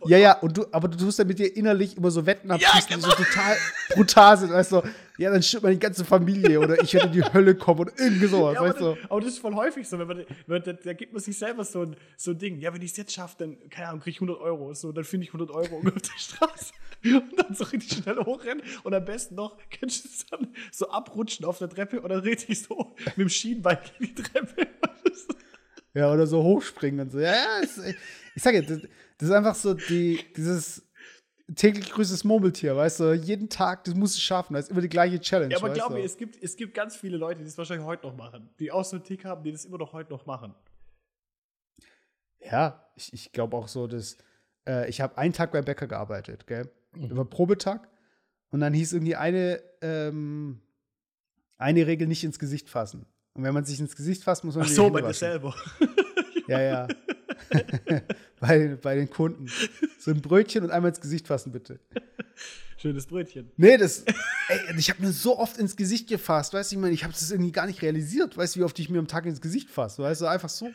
[0.06, 2.90] Ja, ja, und du, aber du tust dann mit dir innerlich immer so Wetten abschließen,
[2.90, 3.08] genau.
[3.08, 3.58] die so total
[3.94, 4.82] brutal sind, weißt du?
[5.18, 8.28] Ja, dann stirbt meine ganze Familie oder ich werde in die Hölle kommen oder irgendwie
[8.28, 8.96] sowas, Ja, aber, weißt du?
[8.96, 11.38] das, aber das ist voll häufig so, wenn man, wenn da, da gibt man sich
[11.38, 12.60] selber so ein, so ein Ding.
[12.60, 14.74] Ja, wenn ich es jetzt schaffe, dann, keine Ahnung, kriege ich 100 Euro.
[14.76, 16.74] So, dann finde ich 100 Euro auf der Straße.
[17.04, 18.63] Und dann so richtig schnell hochrennen.
[18.84, 22.20] Und am besten noch, kennst du das dann, so abrutschen auf der Treppe und dann
[22.20, 24.68] richtig so mit dem Schienbein gegen die Treppe.
[25.94, 27.20] Ja, oder so hochspringen und so.
[27.20, 27.80] Ja, ja, es,
[28.36, 28.62] ich sag ja,
[29.18, 30.88] das, ist einfach so die, dieses
[31.56, 33.14] täglich grüßes Murmeltier, weißt du?
[33.14, 35.52] Jeden Tag, das musst du schaffen, das ist immer die gleiche Challenge.
[35.52, 38.08] Ja, aber glaub mir, es gibt, es gibt ganz viele Leute, die das wahrscheinlich heute
[38.08, 38.50] noch machen.
[38.60, 40.54] Die auch so einen Tick haben, die das immer noch heute noch machen.
[42.40, 44.18] Ja, ich, ich glaube auch so, dass
[44.68, 46.70] äh, ich habe einen Tag beim Bäcker gearbeitet, gell?
[46.94, 47.12] Mhm.
[47.12, 47.88] Über Probetag.
[48.50, 50.62] Und dann hieß irgendwie eine, ähm,
[51.58, 53.06] eine Regel nicht ins Gesicht fassen.
[53.34, 55.56] Und wenn man sich ins Gesicht fasst, muss man Ach so, bei dir selber.
[56.48, 56.88] Ja, ja.
[58.40, 59.48] bei, bei den Kunden.
[60.00, 61.80] So ein Brötchen und einmal ins Gesicht fassen, bitte.
[62.78, 63.52] Schönes Brötchen.
[63.58, 64.04] Nee, das.
[64.50, 67.14] Ey, ich habe mir so oft ins Gesicht gefasst, weißt du, ich meine, ich habe
[67.14, 69.70] das irgendwie gar nicht realisiert, weißt du, wie oft ich mir am Tag ins Gesicht
[69.70, 70.70] fasse, weißt du, einfach so.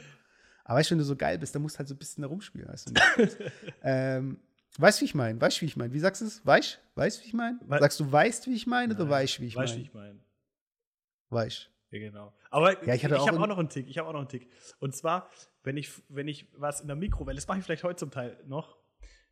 [0.64, 2.22] Aber weißt du, wenn du so geil bist, dann musst du halt so ein bisschen
[2.22, 2.94] da rumspielen, weißt du.
[3.82, 4.38] ähm,
[4.78, 5.40] weißt du, wie ich meine?
[5.40, 5.92] Weißt du, wie ich meine?
[5.92, 6.44] Wie sagst du es?
[6.44, 7.58] Weißt Weißt du, wie ich meine?
[7.68, 9.88] Sagst du, weißt, wie ich meine, oder weißt, wie ich Weißt du, wie meine?
[9.88, 10.20] ich meine?
[11.30, 12.32] Weißt Ja, genau.
[12.50, 13.88] Aber Ja, ich ich, habe auch noch einen Tick.
[13.88, 14.48] Ich habe auch noch einen Tick.
[14.80, 15.28] Und zwar,
[15.62, 18.38] wenn ich, wenn ich was in der Mikrowelle, das mache ich vielleicht heute zum Teil
[18.46, 18.78] noch,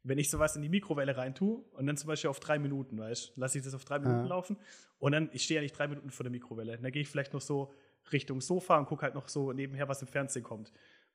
[0.02, 2.98] wenn ich sowas in die Mikrowelle rein tue und dann zum Beispiel auf drei Minuten,
[2.98, 4.28] weißt lasse ich das auf drei Minuten Ja.
[4.28, 4.56] laufen
[4.98, 7.32] und dann, ich stehe ja nicht drei Minuten vor der Mikrowelle, dann gehe ich vielleicht
[7.32, 7.72] noch so
[8.12, 10.72] Richtung Sofa und gucke halt noch so nebenher, was im Fernsehen kommt.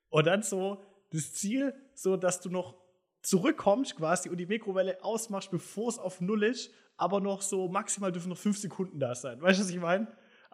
[0.08, 2.76] Und dann so das Ziel, so dass du noch
[3.22, 8.12] zurückkommst quasi und die Mikrowelle ausmachst, bevor es auf Null ist, aber noch so maximal
[8.12, 9.40] dürfen noch fünf Sekunden da sein.
[9.42, 10.06] Weißt du, was ich meine?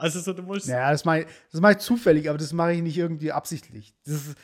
[0.02, 0.66] Also so, du musst.
[0.66, 3.94] Ja, das mache ich, das mach ich zufällig, aber das mache ich nicht irgendwie absichtlich.
[4.04, 4.36] Das ist,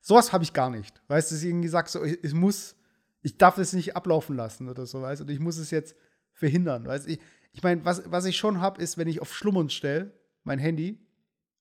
[0.00, 1.00] sowas habe ich gar nicht.
[1.08, 2.74] Weißt du, dass ich irgendwie sage, so, ich, ich muss,
[3.22, 5.94] ich darf das nicht ablaufen lassen oder so, weißt du, und ich muss es jetzt
[6.32, 6.86] verhindern.
[6.86, 7.20] Weißt du, ich,
[7.52, 10.98] ich meine, was, was ich schon habe, ist, wenn ich auf Schlummern stelle, mein Handy,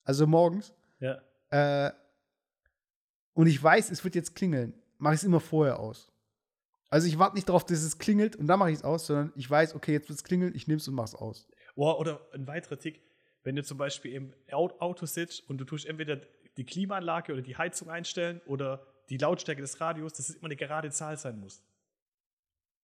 [0.04, 1.22] also morgens, Ja.
[1.52, 1.92] äh,
[3.34, 6.12] und ich weiß, es wird jetzt klingeln, mache ich es immer vorher aus.
[6.90, 9.32] Also ich warte nicht darauf, dass es klingelt und dann mache ich es aus, sondern
[9.36, 11.48] ich weiß, okay, jetzt wird es klingeln, ich nehme es und mache es aus.
[11.76, 13.02] Oh, oder ein weiterer Tick,
[13.44, 16.18] wenn du zum Beispiel im Au- Auto sitzt und du tust entweder
[16.58, 20.56] die Klimaanlage oder die Heizung einstellen oder die Lautstärke des Radios, dass es immer eine
[20.56, 21.62] gerade Zahl sein muss.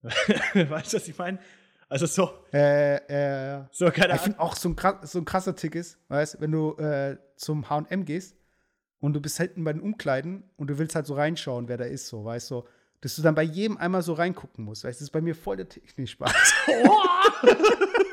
[0.04, 1.40] weißt du, was ich meine?
[1.88, 2.96] Also so, Äh,
[3.58, 4.24] äh, so keine ich Ahnung.
[4.24, 7.68] finde auch so ein, krass, so ein krasser Tick ist, weißt wenn du äh, zum
[7.70, 8.36] HM gehst
[9.00, 11.86] und du bist hinten bei den Umkleiden und du willst halt so reinschauen, wer da
[11.86, 12.64] ist, so, weißt du,
[13.02, 14.84] dass du dann bei jedem einmal so reingucken musst.
[14.84, 16.34] Weißt du, das ist bei mir voll der Tick, nicht Spaß.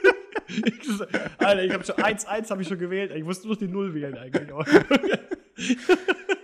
[1.39, 3.13] Alter, ich habe schon 1-1 habe ich schon gewählt.
[3.15, 4.49] Ich musste nur die Null wählen eigentlich.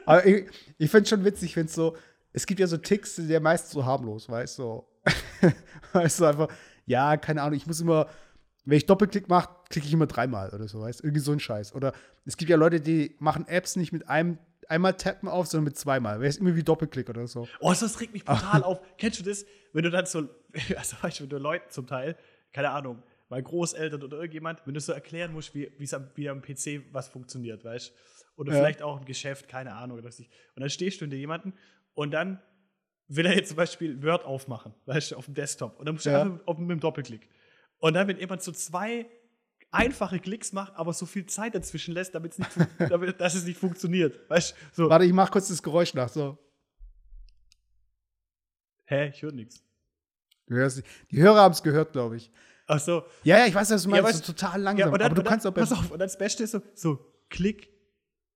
[0.07, 0.47] Aber ich,
[0.79, 1.97] ich finde schon witzig, wenn es so,
[2.33, 4.89] es gibt ja so Ticks, die sind ja meist so harmlos, weißt du, so.
[5.93, 6.49] weißt du, einfach,
[6.87, 8.09] ja, keine Ahnung, ich muss immer,
[8.65, 11.41] wenn ich Doppelklick mache, klicke ich immer dreimal oder so, weißt du, irgendwie so ein
[11.41, 11.75] Scheiß.
[11.75, 11.93] Oder
[12.25, 15.77] es gibt ja Leute, die machen Apps nicht mit einem, einmal tappen auf, sondern mit
[15.77, 17.49] zweimal, weil es immer wie Doppelklick oder so.
[17.61, 18.81] Oh, das regt mich brutal auf.
[18.99, 19.45] Kennst du das?
[19.73, 20.29] Wenn du dann so,
[20.77, 22.17] also weißt du, wenn du Leuten zum Teil,
[22.53, 26.43] keine Ahnung, mal Großeltern oder irgendjemand, wenn du so erklären musst, wie, am, wie am
[26.43, 28.41] PC was funktioniert, weißt du?
[28.43, 28.59] Oder Ja.
[28.59, 29.99] vielleicht auch ein Geschäft, keine Ahnung.
[29.99, 30.29] Oder ich.
[30.55, 31.55] Und dann stehst du hinter jemanden
[31.95, 32.41] und dann
[33.09, 35.79] will er jetzt zum Beispiel Word aufmachen, weißt du, auf dem Desktop.
[35.79, 36.23] Und dann musst du Ja.
[36.23, 37.29] einfach mit dem Doppelklick.
[37.79, 39.07] Und dann, wenn jemand so zwei
[39.71, 43.45] einfache Klicks macht, aber so viel Zeit dazwischen lässt, damit's nicht, fun- damit, dass es
[43.45, 44.21] nicht funktioniert.
[44.29, 44.57] Weißt du?
[44.85, 46.39] So, Warte, ich mach kurz das Geräusch nach, so.
[48.85, 49.65] hä, ich höre nichts.
[50.49, 52.31] Die Hörer haben es gehört, glaube ich.
[52.75, 53.05] Ach so.
[53.25, 54.93] Ja, ja, ich weiß, was du Ja, meinst, weißt- so total langsam.
[54.93, 56.63] und dann, aber du dann, kannst auch pass auf, und dann das Beste ist so,
[56.75, 57.71] so Klick,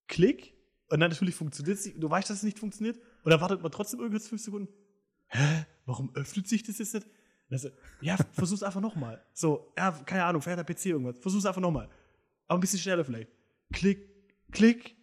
[0.09, 0.55] Klick,
[0.89, 2.03] und dann natürlich funktioniert es nicht.
[2.03, 4.69] Du weißt, dass es nicht funktioniert, und dann wartet man trotzdem irgendwas fünf Sekunden.
[5.29, 5.67] Hä?
[5.85, 7.07] Warum öffnet sich das jetzt nicht?
[7.07, 7.13] Und
[7.51, 7.69] dann so,
[8.01, 9.25] ja, versuch's einfach nochmal.
[9.33, 11.19] So, ja, keine Ahnung, fährt der PC irgendwas.
[11.19, 11.89] Versuch's einfach nochmal.
[12.49, 13.29] Aber ein bisschen schneller vielleicht.
[13.73, 14.09] Klick,
[14.53, 14.97] Klick.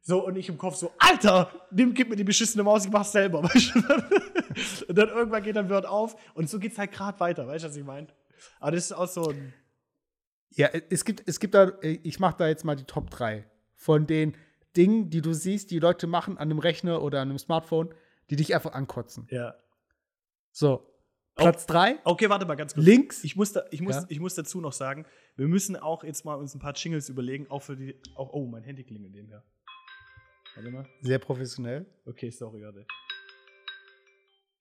[0.00, 3.12] So, und ich im Kopf so, Alter, nimm, gib mir die beschissene Maus, ich mach's
[3.12, 3.42] selber.
[3.44, 3.78] Weißt du?
[4.88, 7.46] und dann irgendwann geht dann Word auf, und so geht's halt gerade weiter.
[7.46, 8.06] Weißt du, was ich meine?
[8.60, 9.52] Aber das ist auch so ein.
[10.50, 14.06] Ja, es gibt, es gibt da, ich mache da jetzt mal die Top 3 von
[14.06, 14.36] den
[14.76, 17.94] Dingen, die du siehst, die Leute machen an einem Rechner oder an einem Smartphone,
[18.30, 19.26] die dich einfach ankotzen.
[19.30, 19.54] Ja.
[20.50, 20.90] So,
[21.34, 22.84] Platz 3, Okay, warte mal ganz kurz.
[22.84, 23.22] links.
[23.24, 24.06] Ich muss, da, ich, muss, Ja.
[24.08, 27.48] ich muss dazu noch sagen, wir müssen auch jetzt mal uns ein paar Jingles überlegen,
[27.50, 28.00] auch für die.
[28.16, 29.44] Auch, oh, mein Handy klingelt nebenher.
[30.56, 30.86] Warte mal.
[31.02, 31.86] Sehr professionell.
[32.06, 32.86] Okay, sorry, warte.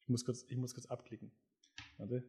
[0.04, 1.32] Ich muss kurz, ich muss kurz abklicken.
[1.98, 2.24] Warte.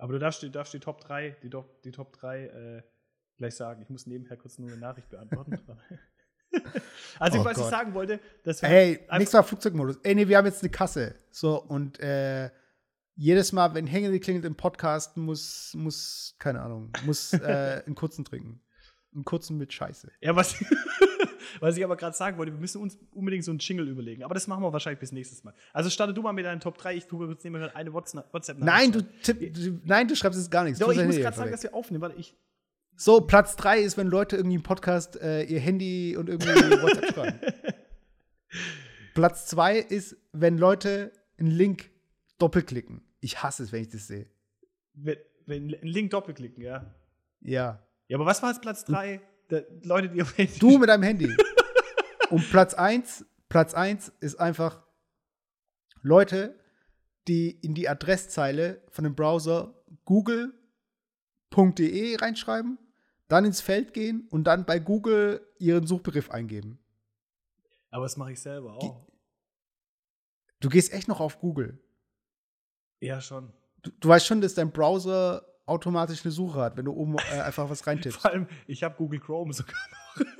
[0.00, 2.82] Aber du darfst, die- darfst die Top 3, die, Top- die Top 3 äh,
[3.36, 3.82] gleich sagen.
[3.82, 5.58] Ich muss nebenher kurz nur eine Nachricht beantworten.
[7.18, 7.70] also, Oh was ich Gott.
[7.70, 9.98] sagen wollte, dass wir Hey, nächstes Mal Flugzeugmodus.
[10.02, 11.14] Ey, nee, wir haben jetzt eine Kasse.
[11.30, 12.50] So, und äh,
[13.14, 18.24] jedes Mal, wenn Hängeli klingelt im Podcast, muss, muss, keine Ahnung, muss äh, einen kurzen
[18.24, 18.62] trinken.
[19.14, 20.10] Einen kurzen mit Scheiße.
[20.20, 20.54] Ja, was,
[21.60, 24.22] was ich aber gerade sagen wollte, wir müssen uns unbedingt so einen Jingle überlegen.
[24.24, 25.54] Aber das machen wir wahrscheinlich bis nächstes Mal.
[25.72, 26.94] Also starte du mal mit deinen Top 3.
[26.96, 28.92] Ich tue kurz nebenher eine WhatsApp- WhatsApp-Nachricht.
[28.92, 30.78] Nein, du, tipp, du, nein, du schreibst jetzt gar nichts.
[30.78, 32.02] Doch, ich muss gerade sagen, dass wir aufnehmen.
[32.02, 32.34] Warte, ich.
[32.96, 36.48] So, Platz 3 ist, wenn Leute irgendwie im Podcast äh, ihr Handy und irgendwie
[36.82, 37.40] WhatsApp schreiben.
[39.14, 41.90] Platz 2 ist, wenn Leute einen Link
[42.38, 43.02] doppelklicken.
[43.20, 44.26] Ich hasse es, wenn ich das sehe.
[44.94, 46.94] Wenn, wenn einen Link doppelklicken, ja.
[47.40, 47.82] Ja.
[48.08, 49.20] Ja, aber was war jetzt Platz 3?
[49.82, 50.58] Leute, die auf Handy.
[50.58, 51.36] Du mit deinem Handy.
[52.30, 54.82] Und Platz 1, Platz 1 ist einfach
[56.02, 56.58] Leute,
[57.28, 60.56] die in die Adresszeile von dem Browser google.de
[62.16, 62.78] reinschreiben,
[63.28, 66.78] dann ins Feld gehen und dann bei Google ihren Suchbegriff eingeben.
[67.90, 69.06] Aber das mache ich selber auch.
[70.60, 71.78] Du gehst echt noch auf Google.
[73.00, 73.52] Ja, schon.
[73.82, 77.40] Du, du weißt schon, dass dein Browser automatisch eine Suche hat, wenn du oben äh,
[77.40, 78.20] einfach was reintippst.
[78.20, 80.26] Vor allem, ich habe Google Chrome sogar noch.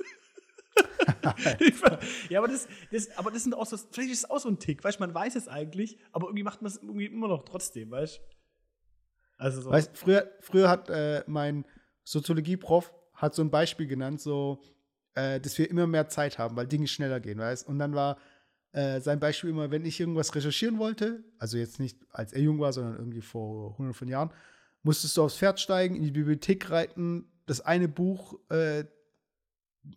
[2.29, 4.59] Ja, aber das, das, aber das sind auch so, vielleicht ist es auch so ein
[4.59, 7.43] Tick, weißt du, man weiß es eigentlich, aber irgendwie macht man es irgendwie immer noch
[7.43, 8.21] trotzdem, weißt du?
[9.37, 9.71] Also so.
[9.71, 11.65] Weißt, früher, früher hat äh, mein
[12.03, 14.61] Soziologie-Prof hat so ein Beispiel genannt, so,
[15.15, 17.67] äh, dass wir immer mehr Zeit haben, weil Dinge schneller gehen, weißt?
[17.67, 18.17] Und dann war
[18.73, 22.59] äh, sein Beispiel immer, wenn ich irgendwas recherchieren wollte, also jetzt nicht als er jung
[22.59, 24.31] war, sondern irgendwie vor hunderten von Jahren,
[24.83, 28.85] musstest du aufs Pferd steigen, in die Bibliothek reiten, das eine Buch, äh,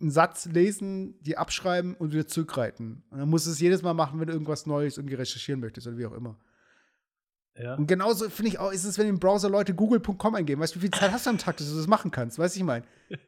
[0.01, 3.05] einen Satz lesen, die abschreiben und wieder zurückreiten.
[3.11, 5.87] Und dann musst du es jedes Mal machen, wenn du irgendwas Neues irgendwie recherchieren möchtest
[5.87, 6.38] oder wie auch immer.
[7.57, 7.75] ja.
[7.75, 10.61] Und genauso finde ich auch, ist es, wenn im Browser Leute google.com eingeben.
[10.61, 12.38] Weißt du, wie viel Zeit hast du am Tag, dass du das machen kannst?
[12.38, 12.85] Weißt du, ich meine?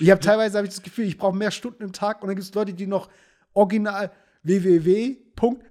[0.00, 2.36] Ich habe teilweise hab ich das Gefühl, ich brauche mehr Stunden im Tag und dann
[2.36, 3.10] gibt es Leute, die noch
[3.52, 4.10] original
[4.42, 5.18] www.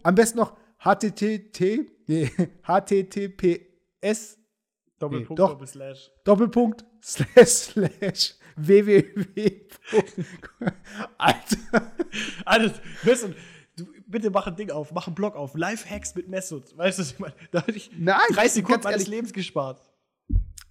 [0.04, 2.32] Am besten noch http, nee,
[2.64, 4.38] https
[5.00, 5.50] Doppelpunkt, doch.
[5.52, 6.12] Doppelslash.
[6.24, 9.62] Doppelpunkt slash slash www.
[11.18, 11.94] Alter.
[12.46, 13.34] Alles, hörst du,
[13.76, 16.78] du, bitte mach ein Ding auf, mach einen Blog auf, Lifehacks mit Messut.
[16.78, 17.34] Weißt du, was ich meine?
[17.52, 19.08] Da hätte ich Nein, 30 Sekunden meines ehrlich.
[19.08, 19.82] Lebens gespart.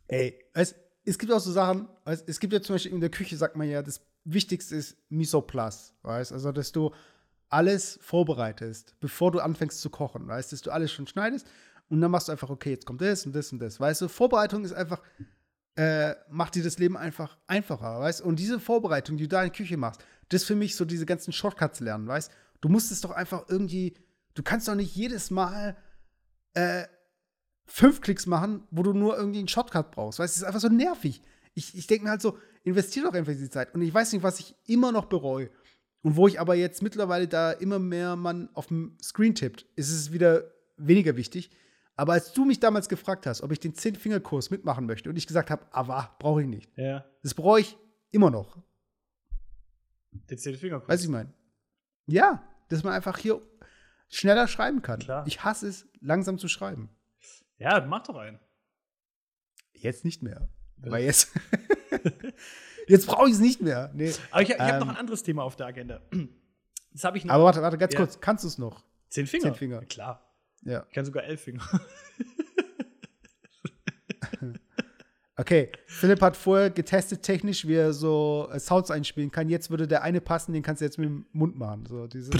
[0.09, 3.11] Ey, es, es gibt auch so Sachen, es, es gibt ja zum Beispiel in der
[3.11, 6.93] Küche, sagt man ja, das Wichtigste ist en place, weißt Also, dass du
[7.51, 11.47] alles vorbereitest, bevor du anfängst zu kochen, weißt dass du alles schon schneidest
[11.89, 14.09] und dann machst du einfach, okay, jetzt kommt das und das und das, weißt du?
[14.09, 15.03] Vorbereitung ist einfach,
[15.77, 19.51] äh, macht dir das Leben einfach einfacher, weißt Und diese Vorbereitung, die du da in
[19.51, 22.91] der Küche machst, das ist für mich so diese ganzen Shortcuts lernen, weißt Du musst
[22.91, 23.93] es doch einfach irgendwie,
[24.33, 25.77] du kannst doch nicht jedes Mal
[26.55, 26.85] äh,
[27.67, 30.19] fünf Klicks machen, wo du nur irgendwie einen Shortcut brauchst.
[30.19, 31.23] Weißt du, es ist einfach so nervig.
[31.53, 33.75] Ich, ich denke mir halt so, investiere doch einfach die Zeit.
[33.75, 35.51] Und ich weiß nicht, was ich immer noch bereue.
[36.01, 39.91] Und wo ich aber jetzt mittlerweile da immer mehr man auf dem Screen tippt, ist
[39.91, 41.51] es wieder weniger wichtig.
[41.97, 45.27] Aber als du mich damals gefragt hast, ob ich den Zehn-Finger-Kurs mitmachen möchte und ich
[45.27, 46.71] gesagt habe, aber brauche ich nicht.
[46.77, 47.05] Ja.
[47.23, 47.77] Das bereue ich
[48.11, 48.59] immer noch.
[50.13, 51.33] Den zehn Finger Weißt du, ich meine?
[52.07, 53.41] Ja, dass man einfach hier
[54.09, 55.01] schneller schreiben kann.
[55.01, 55.25] Klar.
[55.27, 56.91] Ich hasse es, langsam zu schreiben.
[57.59, 58.39] Ja, mach doch einen.
[59.73, 60.49] Jetzt nicht mehr.
[60.77, 61.33] Weil jetzt.
[62.89, 63.91] jetzt brauche ich es nicht mehr.
[63.95, 64.13] Nee.
[64.31, 64.81] Aber ich, ich habe Ähm.
[64.81, 66.01] noch ein anderes Thema auf der Agenda.
[66.93, 67.35] Das habe ich noch.
[67.35, 68.01] Aber warte, warte, ganz Ja.
[68.01, 68.21] kurz.
[68.21, 68.85] Kannst du es noch?
[69.11, 69.45] zehn Finger.
[69.45, 69.81] zehn Finger.
[69.81, 70.34] Ja, Klar.
[70.65, 70.85] Ja.
[70.89, 71.63] Ich kann sogar elf Finger.
[75.37, 75.73] Okay.
[75.87, 79.49] Philipp hat vorher getestet technisch, wie er so äh, Sounds einspielen kann.
[79.49, 81.87] Jetzt würde der eine passen, den kannst du jetzt mit dem Mund machen.
[81.87, 82.31] So diese.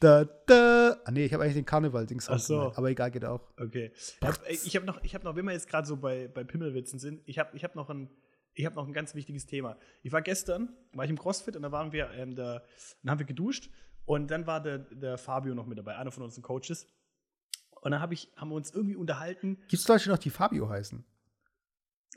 [0.00, 0.96] da, da.
[1.04, 2.72] Ah, nee, ich habe eigentlich den Karneval-Dings Ach so.
[2.74, 3.40] Aber egal, geht auch.
[3.56, 3.92] Okay.
[4.20, 6.98] Hab- Ich habe noch, ich hab noch, wenn wir jetzt gerade so bei, bei Pimmelwitzen
[6.98, 8.10] sind, ich habe ich hab noch, ein,
[8.54, 9.78] ich hab noch ein ganz wichtiges Thema.
[10.02, 12.64] Ich war gestern, war ich im CrossFit und da waren wir, ähm, da,
[13.04, 13.70] dann haben wir geduscht
[14.06, 16.88] und dann war der, der Fabio noch mit dabei, einer von unseren Coaches.
[17.80, 19.56] Und dann hab ich, haben wir uns irgendwie unterhalten.
[19.68, 21.04] Gibt es Leute, noch die Fabio heißen?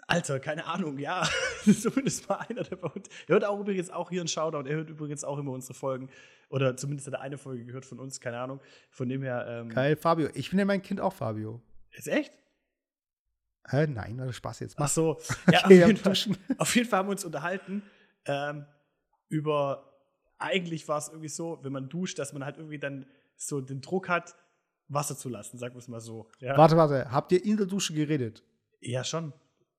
[0.08, 1.28] Alter, keine Ahnung, ja.
[1.82, 3.08] zumindest mal einer, der bei uns.
[3.28, 4.67] Er hört auch übrigens auch hier einen Shoutout.
[4.67, 6.10] Er hört übrigens auch immer unsere Folgen.
[6.50, 8.60] Oder zumindest hat er eine Folge gehört von uns, keine Ahnung.
[8.89, 9.45] Von dem her.
[9.47, 10.30] Ähm, Geil, Fabio.
[10.34, 11.62] Ich nenne mein Kind auch Fabio.
[11.91, 12.34] Ist echt?
[13.69, 13.88] Hä?
[13.88, 14.76] Nein, das ist Spaß jetzt.
[14.78, 14.89] Ach Mach.
[14.89, 15.17] so.
[15.52, 17.84] Ja, auf, Okay, jeden am Fall, auf jeden Fall haben wir uns unterhalten
[18.26, 18.65] ähm,
[19.30, 19.88] über.
[20.39, 23.06] Eigentlich war es irgendwie so, wenn man duscht, dass man halt irgendwie dann
[23.38, 24.36] so den Druck hat,
[24.94, 26.30] Wasser zu lassen, sagen wir es mal so.
[26.40, 27.12] Ja, Warte, warte.
[27.12, 28.44] Habt ihr in der Dusche geredet?
[28.82, 29.34] ja schon.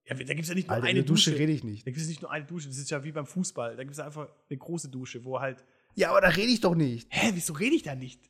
[0.05, 1.41] Ja, da gibt es ja nicht nur Alter, in eine der Dusche, Dusche.
[1.43, 1.87] rede ich nicht.
[1.87, 2.69] Da gibt es nicht nur eine Dusche.
[2.69, 3.77] Das ist ja wie beim Fußball.
[3.77, 5.65] Da gibt es einfach eine große Dusche, wo halt.
[5.95, 7.07] Ja, aber da rede ich doch nicht.
[7.11, 8.21] Hä, wieso rede ich da nicht?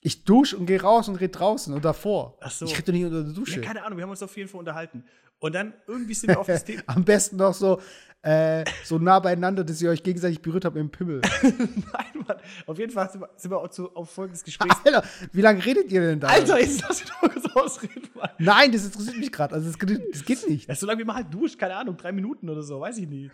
[0.00, 2.36] Ich dusche und gehe raus und rede draußen und davor.
[2.40, 2.64] Ach so.
[2.66, 3.60] Ich rede doch nicht unter der Dusche.
[3.60, 5.04] Ja, keine Ahnung, wir haben uns auf jeden Fall unterhalten.
[5.40, 6.82] Und dann irgendwie sind wir auf das Thema.
[6.86, 7.80] Am besten noch so,
[8.22, 11.20] äh, so nah beieinander, dass ihr euch gegenseitig berührt habt mit dem Pimmel.
[11.42, 12.36] Nein, Mann.
[12.66, 14.70] Auf jeden Fall sind wir, wir auch zu, auf folgendes Gespräch.
[14.84, 16.28] Alter, wie lange redet ihr denn da?
[16.28, 18.30] Alter, jetzt lass mich doch mal kurz ausreden, Mann.
[18.38, 19.54] Nein, das interessiert mich gerade.
[19.54, 20.68] Also, das, geht- das geht nicht.
[20.68, 23.30] Ja, solange wie man halt duscht, keine Ahnung, drei Minuten oder so, weiß ich nicht.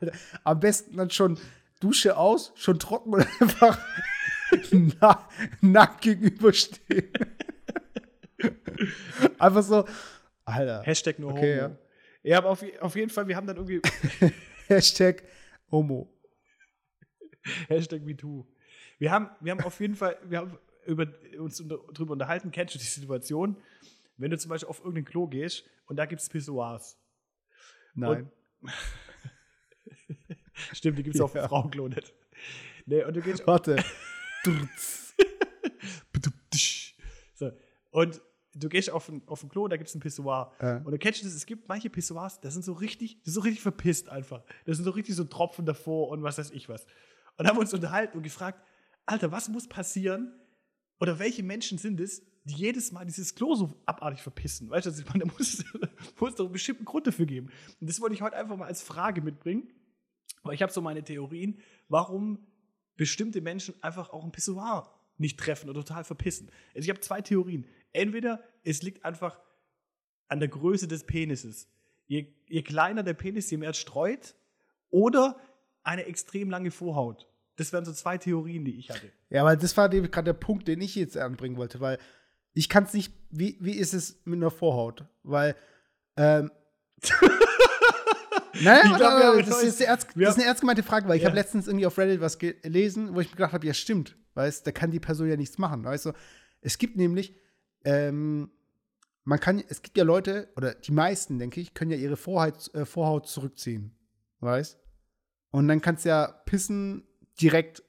[0.00, 0.12] Alter,
[0.44, 1.38] am besten dann schon
[1.80, 3.78] Dusche aus, schon trocken und einfach
[5.00, 5.28] na,
[5.60, 7.12] nackt gegenüberstehen.
[9.38, 9.84] einfach so,
[10.44, 10.82] Alter.
[10.82, 11.76] Hashtag nur Okay, Homo.
[12.22, 13.80] Ja, aber auf, auf jeden Fall, wir haben dann irgendwie
[14.66, 15.22] Hashtag
[15.70, 16.12] Homo.
[17.68, 18.46] Hashtag MeToo.
[18.98, 21.06] Wir haben, wir haben auf jeden Fall, wir haben über,
[21.38, 23.56] uns unter, drüber unterhalten, kennst du die Situation,
[24.16, 26.98] wenn du zum Beispiel auf irgendein Klo gehst und da gibt es Pissoirs.
[27.94, 28.30] Nein.
[30.72, 31.48] Stimmt, die gibt es auf dem Ja.
[31.48, 32.14] Frauenklo nicht.
[32.86, 33.76] Nee, und du gehst Warte.
[37.38, 37.52] So,
[37.90, 38.22] und
[38.54, 40.52] du gehst auf ein, auf ein Klo, da gibt es ein Pissoir.
[40.60, 40.78] Ja.
[40.78, 43.40] Und du kennst das, es gibt manche Pissoirs, das sind so richtig, das sind so
[43.40, 44.42] richtig verpisst einfach.
[44.64, 46.86] Das sind so richtig so Tropfen davor und was weiß ich was.
[47.36, 48.62] Und haben uns unterhalten und gefragt,
[49.04, 50.32] Alter, was muss passieren?
[50.98, 54.70] Oder welche Menschen sind es, die jedes Mal dieses Klo so abartig verpissen?
[54.70, 55.62] Weißt du, ich meine, da muss,
[56.18, 57.50] muss doch einen bestimmten Grund dafür geben.
[57.80, 59.68] Und das wollte ich heute einfach mal als Frage mitbringen.
[60.42, 62.46] Aber ich habe so meine Theorien, warum
[62.96, 66.50] bestimmte Menschen einfach auch ein Pissoir nicht treffen oder total verpissen.
[66.74, 67.66] Also ich habe zwei Theorien.
[67.92, 69.40] Entweder es liegt einfach
[70.28, 71.68] an der Größe des Penises.
[72.06, 74.34] Je, je kleiner der Penis, je mehr es streut.
[74.90, 75.40] Oder
[75.82, 77.28] eine extrem lange Vorhaut.
[77.56, 79.10] Das wären so zwei Theorien, die ich hatte.
[79.30, 81.98] Ja, aber das war gerade der Punkt, den ich jetzt anbringen wollte, weil
[82.52, 85.04] ich kann es nicht, wie, wie ist es mit einer Vorhaut?
[85.22, 85.56] Weil,
[86.16, 86.50] ähm,
[88.62, 91.08] Naja, Ich glaub, haben das, ist eine ernst, wir das ist eine ernst gemeinte Frage,
[91.08, 91.28] weil ich Ja.
[91.28, 94.66] habe letztens irgendwie auf Reddit was gelesen, wo ich mir gedacht habe, ja stimmt, weißt,
[94.66, 96.12] da kann die Person ja nichts machen, weißt du.
[96.60, 97.34] Es gibt nämlich,
[97.84, 98.50] ähm,
[99.24, 102.72] man kann, es gibt ja Leute, oder die meisten, denke ich, können ja ihre Vorhaut,
[102.74, 103.96] äh, Vorhaut zurückziehen,
[104.40, 104.78] weißt.
[105.50, 107.06] Und dann kannst du ja pissen
[107.40, 107.82] direkt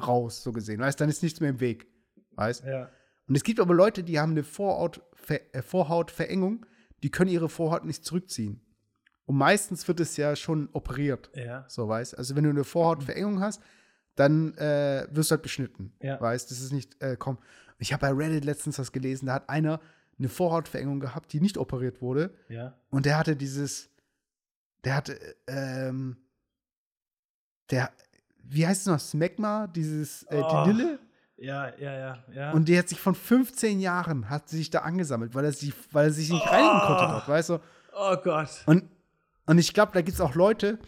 [0.00, 1.86] raus, so gesehen, weißt, dann ist nichts mehr im Weg,
[2.32, 2.64] weißt.
[2.64, 2.90] Ja.
[3.28, 6.66] Und es gibt aber Leute, die haben eine Vorhaut, äh, Vorhautverengung,
[7.02, 8.60] die können ihre Vorhaut nicht zurückziehen.
[9.30, 11.64] Und meistens wird es ja schon operiert, Ja.
[11.68, 12.18] so weißt.
[12.18, 13.62] Also wenn du eine Vorhautverengung hast,
[14.16, 16.20] dann äh, wirst du halt beschnitten, Ja.
[16.20, 16.50] weißt.
[16.50, 17.38] Das ist nicht, äh, komm.
[17.78, 19.80] Ich habe bei Reddit letztens was gelesen, da hat einer
[20.18, 22.34] eine Vorhautverengung gehabt, die nicht operiert wurde.
[22.48, 22.74] Ja.
[22.90, 23.88] Und der hatte dieses,
[24.82, 25.16] der hatte,
[25.46, 26.16] ähm,
[27.70, 27.90] der,
[28.42, 30.64] wie heißt es noch, Smegma, dieses, äh, Oh.
[30.66, 30.98] die Lille?
[31.36, 32.50] Ja, ja, ja, ja.
[32.50, 36.06] Und der hat sich von 15 Jahren, hat sich da angesammelt, weil er sich, weil
[36.08, 37.60] er sich nicht reinigen konnte dort, weißt du?
[37.94, 38.62] oh Gott.
[38.66, 38.84] Und,
[39.50, 40.78] und ich glaube, da gibt es auch Leute,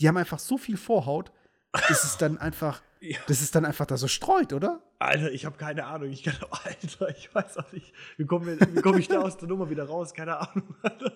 [0.00, 1.32] die haben einfach so viel Vorhaut,
[1.72, 3.18] dass es dann einfach, Ja.
[3.26, 4.80] dass es dann einfach da so streut, oder?
[5.02, 6.10] Alter, ich habe keine Ahnung.
[6.10, 7.92] Ich kann, Alter, ich weiß auch nicht.
[8.16, 10.14] Wie komme komm ich da aus der Nummer wieder raus?
[10.14, 10.74] Keine Ahnung.
[10.82, 11.12] Alter.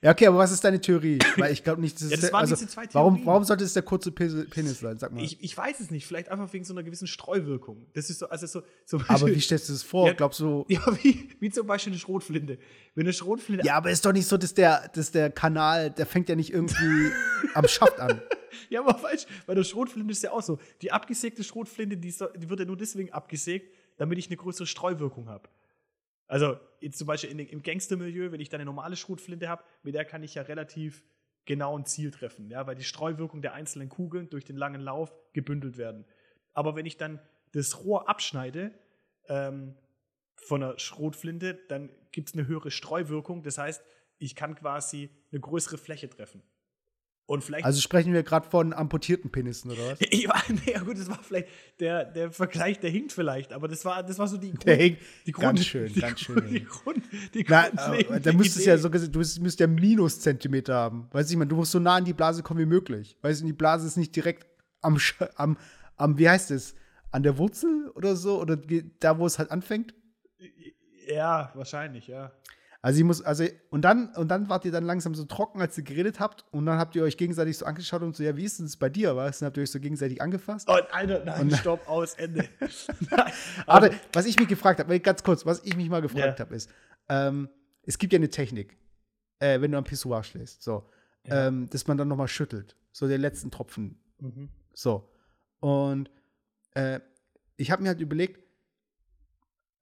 [0.00, 1.18] Ja, okay, aber was ist deine Theorie?
[1.36, 3.26] Weil ich glaube nicht, dass Ja, es das waren also, diese zwei warum, Theorien.
[3.26, 4.98] warum sollte es der kurze Penis sein?
[4.98, 5.22] Sag mal.
[5.22, 6.06] Ich, ich weiß es nicht.
[6.06, 7.86] Vielleicht einfach wegen so einer gewissen Streuwirkung.
[7.94, 10.06] Das ist so, also so, so aber wie stellst du das vor?
[10.06, 10.64] Ja, Glaubst du?
[10.68, 12.58] Ja, wie, wie zum Beispiel eine Schrotflinte.
[12.94, 13.66] Wenn eine Schrotflinte.
[13.66, 16.52] Ja, aber ist doch nicht so, dass der, dass der Kanal, der fängt ja nicht
[16.52, 17.10] irgendwie
[17.54, 18.20] am Schaft an.
[18.70, 19.26] Ja, aber falsch.
[19.46, 20.58] Bei der Schrotflinte ist ja auch so.
[20.82, 24.66] Die abgesägte Schrotflinte, die, ist, die wird ja nur deswegen abgesägt, damit ich eine größere
[24.66, 25.50] Streuwirkung habe.
[26.26, 29.94] Also, jetzt zum Beispiel in, im Gangstermilieu, wenn ich da eine normale Schrotflinte habe, mit
[29.94, 31.04] der kann ich ja relativ
[31.44, 35.14] genau ein Ziel treffen, ja, weil die Streuwirkung der einzelnen Kugeln durch den langen Lauf
[35.32, 36.04] gebündelt werden.
[36.52, 37.20] Aber wenn ich dann
[37.52, 38.72] das Rohr abschneide
[39.28, 39.74] ähm,
[40.36, 43.42] von einer Schrotflinte, dann gibt es eine höhere Streuwirkung.
[43.42, 43.82] Das heißt,
[44.18, 46.42] ich kann quasi eine größere Fläche treffen.
[47.28, 49.98] Und vielleicht Also sprechen wir gerade von amputierten Penissen, oder was?
[50.10, 54.18] ja gut, das war vielleicht der, der Vergleich, der hinkt vielleicht, aber das war, das
[54.18, 57.04] war so die Grund, Der hinkt die ganz schön, die, ganz Grund- schön Die, Grund,
[57.34, 61.06] die Na, grundlegende äh, da müsstest du ja so du müsst, müsst ja Minuszentimeter haben.
[61.12, 63.18] Weißt du, ich meine, du musst so nah an die Blase kommen wie möglich.
[63.20, 64.46] Weißt du, die Blase ist nicht direkt
[64.80, 64.98] am,
[65.36, 65.58] am,
[65.96, 66.76] am wie heißt es,
[67.10, 68.40] an der Wurzel oder so?
[68.40, 68.56] Oder
[69.00, 69.92] da, wo es halt anfängt?
[71.06, 72.32] Ja, wahrscheinlich, ja.
[72.80, 75.76] Also ich muss, also, und dann, und dann wart ihr dann langsam so trocken, als
[75.76, 78.44] ihr geredet habt, und dann habt ihr euch gegenseitig so angeschaut und so, ja, wie
[78.44, 79.40] ist denn das bei dir, was?
[79.40, 80.68] Dann habt ihr euch so gegenseitig angefasst.
[80.68, 82.48] Und Alter, nein, stopp, aus, Ende.
[83.66, 86.44] Aber was ich mich gefragt habe, ganz kurz, was ich mich mal gefragt Ja.
[86.44, 86.70] habe, ist,
[87.08, 87.48] ähm,
[87.82, 88.76] es gibt ja eine Technik,
[89.40, 90.88] äh, wenn du am Pissoir schläfst, so,
[91.26, 91.48] Ja.
[91.48, 94.50] ähm, dass man dann nochmal schüttelt, so den letzten Tropfen, Mhm.
[94.72, 95.10] so.
[95.58, 96.10] Und
[96.74, 97.00] äh,
[97.56, 98.40] ich habe mir halt überlegt,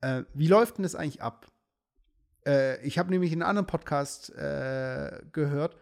[0.00, 1.46] äh, wie läuft denn das eigentlich ab?
[2.46, 5.76] Äh, ich habe nämlich in einem anderen Podcast äh, gehört,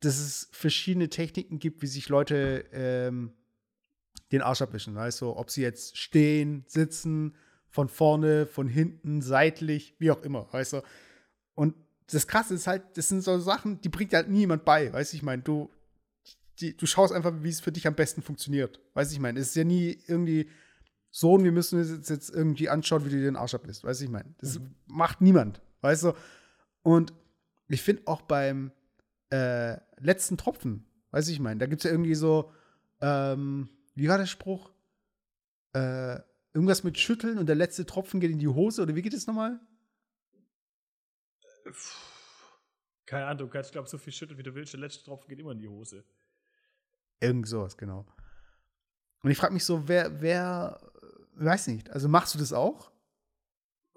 [0.00, 3.32] dass es verschiedene Techniken gibt, wie sich Leute ähm,
[4.32, 4.96] den Arsch abwischen.
[4.96, 7.34] Also, ob sie jetzt stehen, sitzen,
[7.68, 10.82] von vorne, von hinten, seitlich, wie auch immer, weißt du.
[11.54, 11.74] Und
[12.10, 15.16] das Krasse ist halt, das sind so Sachen, die bringt halt niemand bei, weißt du,
[15.16, 15.70] ich meine, du,
[16.60, 19.40] die, du schaust einfach, wie es für dich am besten funktioniert, weißt du, ich meine,
[19.40, 20.48] es ist ja nie irgendwie
[21.10, 24.04] so, und wir müssen uns jetzt irgendwie anschauen, wie du den Arsch ablässt, weißt du,
[24.04, 24.74] ich meine, das mhm.
[24.86, 26.12] macht niemand, weißt du.
[26.82, 27.12] Und
[27.68, 28.72] ich finde auch beim
[29.30, 32.52] äh, letzten Tropfen, weißt du, ich meine, da gibt es ja irgendwie so,
[33.00, 34.70] ähm, wie war der Spruch?
[35.72, 36.20] Äh,
[36.52, 39.26] irgendwas mit Schütteln und der letzte Tropfen geht in die Hose, oder wie geht es
[39.26, 39.60] nochmal?
[43.04, 44.72] Keine Ahnung, du kannst, glaube so viel schütteln, wie du willst.
[44.72, 46.04] Der letzte Tropfen geht immer in die Hose.
[47.20, 48.06] Irgend sowas, genau.
[49.22, 50.80] Und ich frage mich so, wer, wer,
[51.34, 52.92] weiß nicht, also machst du das auch?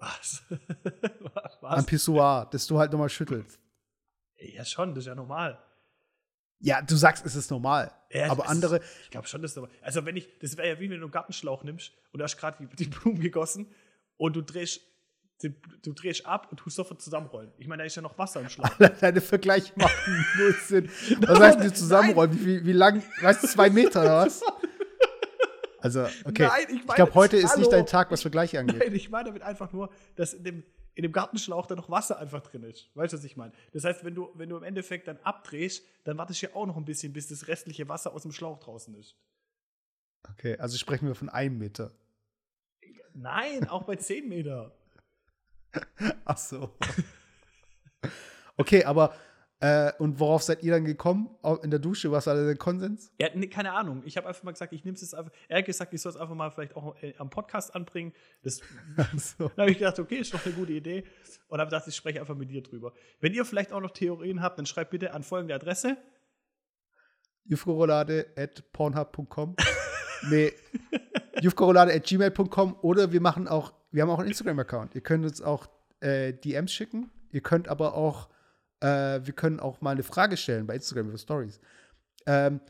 [0.00, 0.42] Was?
[1.60, 1.78] Was?
[1.78, 3.58] Am Pissoir, dass du halt nochmal schüttelst.
[4.38, 5.62] Ja, schon, das ist ja normal.
[6.58, 7.92] Ja, du sagst, es ist normal.
[8.10, 8.78] Ja, aber andere.
[8.78, 9.74] Ist, ich glaube schon, das ist normal.
[9.82, 12.36] Also, wenn ich, das wäre ja wie wenn du einen Gartenschlauch nimmst und du hast
[12.36, 13.72] gerade die, die Blumen gegossen
[14.16, 14.80] und du drehst
[15.82, 17.50] du drehst ab und tust sofort zusammenrollen.
[17.56, 18.68] Ich meine, da ist ja noch Wasser im Schlauch.
[19.00, 20.90] Deine Vergleiche machen null Sinn.
[21.20, 22.44] Was heißt denn zusammenrollen?
[22.44, 23.02] Wie, wie lang?
[23.20, 24.42] Weißt du, zwei Meter oder was?
[25.82, 26.46] Also, okay.
[26.46, 27.60] Nein, ich, ich glaube, heute ist hallo.
[27.60, 28.78] nicht dein Tag, was Vergleiche angeht.
[28.78, 30.64] Nein, ich meine damit einfach nur, dass in dem,
[30.94, 32.90] in dem Gartenschlauch da noch Wasser einfach drin ist.
[32.94, 33.52] Weißt du, was ich meine?
[33.72, 36.66] Das heißt, wenn du, wenn du im Endeffekt dann abdrehst, dann wartest du ja auch
[36.66, 39.16] noch ein bisschen, bis das restliche Wasser aus dem Schlauch draußen ist.
[40.32, 41.92] Okay, also sprechen wir von einem Meter.
[43.14, 44.72] Nein, auch bei zehn Meter.
[46.24, 46.76] Ach so.
[48.56, 49.14] Okay, aber
[49.60, 51.28] äh, und worauf seid ihr dann gekommen?
[51.62, 53.12] In der Dusche, was war der Konsens?
[53.20, 54.02] Ja, nee, keine Ahnung.
[54.06, 55.30] Ich habe einfach mal gesagt, ich nehme es jetzt einfach.
[55.48, 58.14] Er hat gesagt, ich soll es einfach mal vielleicht auch äh, am Podcast anbringen.
[58.42, 58.56] Das,
[59.16, 59.48] so.
[59.48, 61.04] Dann habe ich gedacht, okay, ist doch eine gute Idee.
[61.48, 62.94] Und habe gedacht, ich spreche einfach mit dir drüber.
[63.20, 65.98] Wenn ihr vielleicht auch noch Theorien habt, dann schreibt bitte an folgende Adresse:
[67.44, 69.56] jufkorolade.pornhub.com
[70.28, 70.52] Nee,
[71.40, 74.94] jufkorolade.gmail.com oder wir machen auch, wir haben auch einen Instagram-Account.
[74.94, 75.68] Ihr könnt uns auch
[76.00, 77.10] äh, DMs schicken.
[77.30, 78.28] Ihr könnt aber auch
[78.80, 81.60] äh, wir können auch mal eine Frage stellen bei Instagram über Stories.
[82.26, 82.60] Ähm,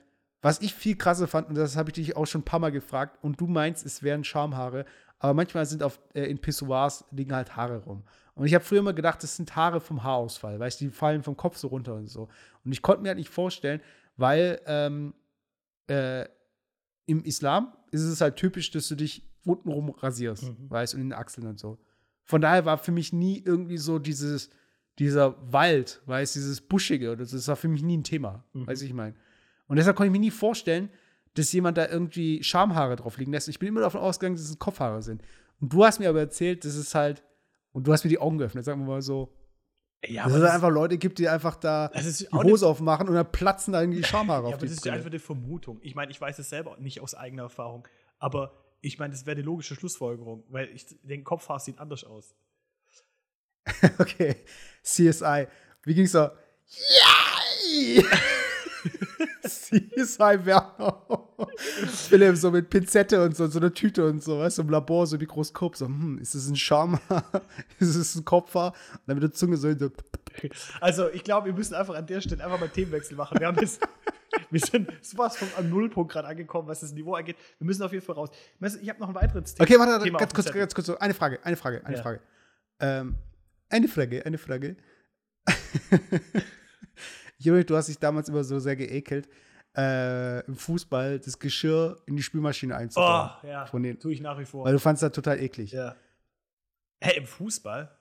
[0.42, 2.72] was ich viel krasser fand, und das habe ich dich auch schon ein paar Mal
[2.72, 4.86] gefragt, und du meinst, es wären Schamhaare,
[5.18, 8.04] aber manchmal sind auf, äh, in Pissoirs liegen halt Haare rum.
[8.34, 11.36] Und ich habe früher immer gedacht, das sind Haare vom Haarausfall, du, die fallen vom
[11.36, 12.28] Kopf so runter und so.
[12.64, 13.82] Und ich konnte mir halt nicht vorstellen,
[14.16, 15.12] weil ähm,
[15.88, 16.26] äh,
[17.06, 20.70] im Islam ist es halt typisch, dass du dich untenrum rasierst, mhm.
[20.70, 21.78] weißt du, und in den Achseln und so.
[22.24, 24.50] Von daher war für mich nie irgendwie so dieses,
[25.00, 28.66] dieser Wald, weißt dieses Buschige, das war für mich nie ein Thema, mhm.
[28.66, 29.16] weiß ich mein.
[29.66, 30.90] Und deshalb konnte ich mir nie vorstellen,
[31.34, 33.48] dass jemand da irgendwie Schamhaare drauf liegen lässt.
[33.48, 35.22] Ich bin immer davon ausgegangen, dass es Kopfhaare sind.
[35.60, 37.22] Und du hast mir aber erzählt, dass es halt,
[37.72, 39.32] und du hast mir die Augen geöffnet, sagen wir mal so.
[40.06, 43.30] Ja, dass es das einfach Leute gibt, die einfach da die Hose aufmachen und dann
[43.30, 45.78] platzen da irgendwie Schamhaare ja, auf aber Das ist ja einfach eine Vermutung.
[45.82, 47.86] Ich meine, ich weiß es selber nicht aus eigener Erfahrung,
[48.18, 52.34] aber ich meine, das wäre die logische Schlussfolgerung, weil ich den Kopfhaar sieht anders aus.
[53.98, 54.36] okay.
[54.82, 55.46] CSI.
[55.84, 56.18] Wie ging's so?
[56.18, 57.20] Ja!
[59.42, 61.02] CSI Werner.
[61.56, 65.06] Philipp so mit Pinzette und so, so eine Tüte und so, weißt du, im Labor
[65.06, 65.76] so Mikroskop.
[65.76, 66.98] So, hm, ist das ein Charme?
[67.78, 68.72] ist es ein Kopfhaar?
[68.92, 69.68] Und dann mit der Zunge so.
[70.80, 73.38] Also, ich glaube, wir müssen einfach an der Stelle einfach mal Themenwechsel machen.
[73.38, 73.80] Wir haben jetzt.
[74.50, 77.36] Wir sind sowas von am Nullpunkt gerade angekommen, was das Niveau angeht.
[77.58, 78.30] Wir müssen auf jeden Fall raus.
[78.80, 79.64] Ich habe noch ein weiteres Thema.
[79.64, 80.88] Okay, warte, warte ganz kurz, ganz kurz.
[80.90, 82.02] Eine Frage, eine Frage, eine ja.
[82.02, 82.20] Frage.
[82.78, 83.16] Ähm,
[83.70, 84.76] eine Frage, eine Frage.
[87.38, 89.28] Juri, du hast dich damals immer so sehr geekelt,
[89.76, 93.30] äh, im Fußball das Geschirr in die Spülmaschine einzubauen.
[93.42, 93.66] Oh, ja.
[93.66, 94.64] Von den, Tue ich nach wie vor.
[94.64, 95.72] Weil du fandest das total eklig.
[95.72, 95.96] Ja.
[97.02, 97.96] Hä, im Fußball?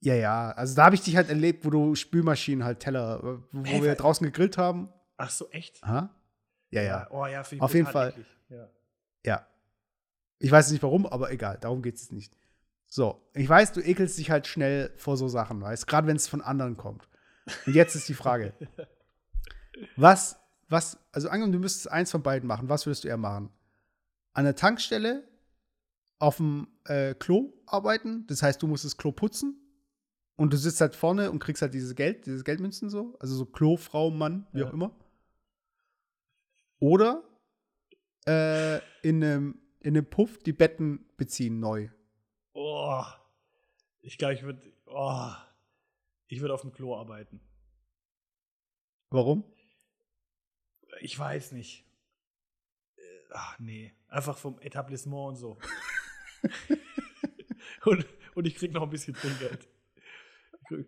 [0.00, 0.50] Ja, ja.
[0.52, 3.20] Also da habe ich dich halt erlebt, wo du Spülmaschinen halt Teller,
[3.50, 4.92] wo hey, wir draußen gegrillt haben.
[5.16, 5.82] Ach so, echt?
[5.82, 6.10] Aha.
[6.70, 7.06] Ja, ja.
[7.10, 8.14] Oh ja, Auf jeden Fall.
[8.48, 8.68] Ja.
[9.24, 9.46] ja.
[10.38, 12.36] Ich weiß nicht warum, aber egal, darum geht es nicht.
[12.94, 16.28] So, ich weiß, du ekelst dich halt schnell vor so Sachen, weißt, gerade wenn es
[16.28, 17.08] von anderen kommt.
[17.64, 18.52] Und jetzt ist die Frage:
[19.96, 20.38] Was,
[20.68, 23.48] was, also angenommen, du müsstest eins von beiden machen, was würdest du eher machen?
[24.34, 25.26] An der Tankstelle
[26.18, 29.56] auf dem äh, Klo arbeiten, das heißt, du musst das Klo putzen
[30.36, 33.46] und du sitzt halt vorne und kriegst halt dieses Geld, diese Geldmünzen so, also so
[33.46, 34.68] Klo, Frau, Mann, wie ja.
[34.68, 34.94] auch immer.
[36.78, 37.24] Oder
[38.26, 41.88] äh, in einem in einem Puff die Betten beziehen neu.
[42.52, 43.02] Oh,
[44.00, 44.60] ich glaube, ich würde.
[44.86, 45.30] Oh,
[46.26, 47.40] ich würde auf dem Klo arbeiten.
[49.10, 49.44] Warum?
[51.00, 51.84] Ich weiß nicht.
[52.96, 55.58] Äh, ach nee, einfach vom Etablissement und so.
[57.84, 59.68] und, und ich krieg noch ein bisschen Trinkgeld.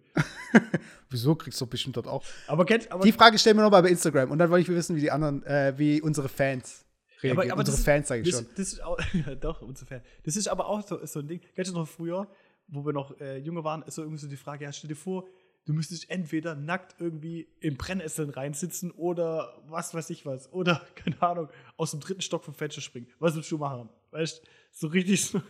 [1.11, 2.25] Wieso kriegst du bestimmt dort auch?
[2.47, 4.97] Aber, kennt, aber die Frage stellen wir nochmal bei Instagram und dann wollte ich wissen,
[4.97, 6.84] wie die anderen, äh, wie unsere Fans
[7.25, 7.39] reagieren.
[7.39, 8.49] aber, aber Unsere das Fans, sage ich das, schon.
[8.57, 10.05] Das ist auch, ja, doch, unsere Fans.
[10.25, 11.41] Das ist aber auch so, so ein Ding.
[11.55, 12.29] Kennst du noch früher,
[12.69, 14.97] wo wir noch äh, jünger waren, ist so irgendwie so die Frage, ja, stell dir
[14.97, 15.27] vor,
[15.67, 20.53] du müsstest entweder nackt irgendwie in Brennesseln reinsitzen oder was weiß ich was.
[20.53, 23.09] Oder, keine Ahnung, aus dem dritten Stock vom Fenster springen.
[23.19, 23.89] Was willst du machen?
[24.11, 25.41] Weißt du, so richtig so,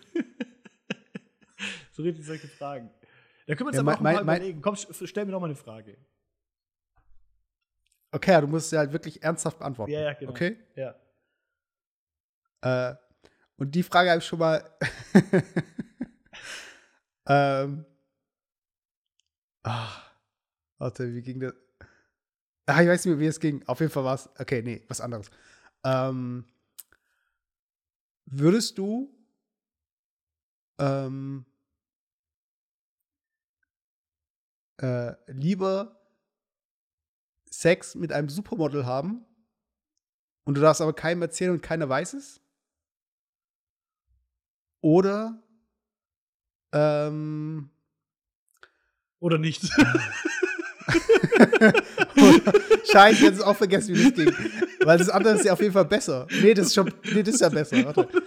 [1.93, 2.91] so richtig solche Fragen.
[3.47, 4.63] Da können wir uns Ja, aber mein- auch mal mein- überlegen.
[4.63, 5.97] Komm, stell mir noch mal eine Frage.
[8.11, 9.91] Okay, ja, du musst sie halt wirklich ernsthaft beantworten.
[9.93, 10.31] Ja, ja, genau.
[10.31, 10.57] Okay?
[10.77, 10.95] Ja.
[12.65, 12.95] Äh,
[13.57, 14.65] und die Frage habe ich schon mal.
[17.29, 17.85] ähm.
[19.63, 20.03] Ah,
[20.79, 21.55] warte, wie ging das?
[22.67, 23.63] Ah, ich weiß nicht mehr, wie es ging.
[23.67, 24.29] Auf jeden Fall war es.
[24.39, 25.31] Okay, nee, was anderes.
[25.85, 26.47] Ähm,
[28.27, 29.15] würdest du
[30.79, 31.45] ähm,
[34.81, 36.01] äh, lieber
[37.51, 39.25] Sex mit einem Supermodel haben
[40.45, 42.44] und du darfst aber keinem erzählen und keiner weiß es?
[44.85, 45.43] Oder
[46.73, 47.71] ähm,
[49.19, 49.63] Oder nicht?
[52.93, 54.31] Scheiße, jetzt ist auch vergessen, wie das ging.
[54.85, 56.27] Weil das andere ist ja auf jeden Fall besser.
[56.43, 57.83] Nee, das ist schon, nee, das ist ja besser.
[57.85, 58.07] Warte.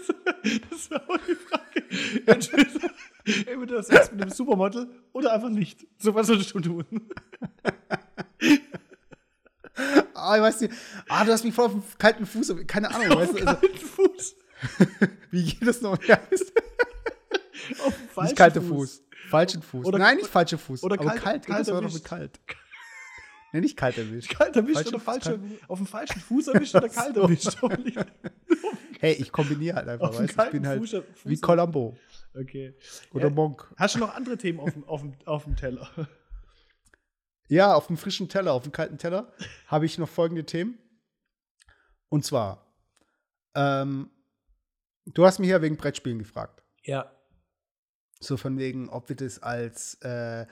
[0.71, 1.83] Das war auch die Frage.
[2.25, 2.89] Entweder,
[3.25, 5.85] entweder das Sex mit einem Supermodel oder einfach nicht.
[5.97, 6.85] So was solltest du tun.
[10.13, 10.73] Ah, ich weiß nicht.
[11.09, 12.55] Ah, du hast mich voll auf dem kalten Fuß.
[12.65, 13.45] Keine Ahnung, weißt du?
[13.45, 14.37] Also, kalten Fuß.
[15.31, 16.01] wie geht das noch?
[16.03, 16.51] Ja, ist,
[18.21, 19.03] nicht kalter Fuß.
[19.29, 19.85] Falschen Fuß.
[19.85, 20.83] Oder- Nein, nicht falscher Fuß.
[20.83, 21.49] oder aber kalt- kalt.
[21.49, 22.39] das war doch mit kalt.
[23.53, 24.29] Nee, nicht kalt erwischt.
[24.37, 25.39] Kalt erwischt Falschen oder Fuß, falsche,
[25.69, 27.57] auf dem falschen Fuß erwischt oder kalt erwischt.
[28.99, 30.43] Hey, ich kombiniere halt einfach, weißt du?
[30.43, 31.95] Ich bin halt Fuß- Fuß- wie Columbo
[32.35, 32.75] Okay.
[33.13, 33.33] oder Ja.
[33.33, 33.73] Monk.
[33.77, 35.89] Hast du noch andere Themen auf dem, auf dem, auf dem Teller?
[37.47, 39.31] Ja, auf dem frischen Teller, auf dem kalten Teller
[39.67, 40.77] habe ich noch folgende Themen.
[42.09, 42.67] Und zwar,
[43.55, 44.09] ähm,
[45.13, 46.63] du hast mich ja wegen Brettspielen gefragt.
[46.83, 47.11] Ja.
[48.19, 50.45] So von wegen, ob wir das als äh,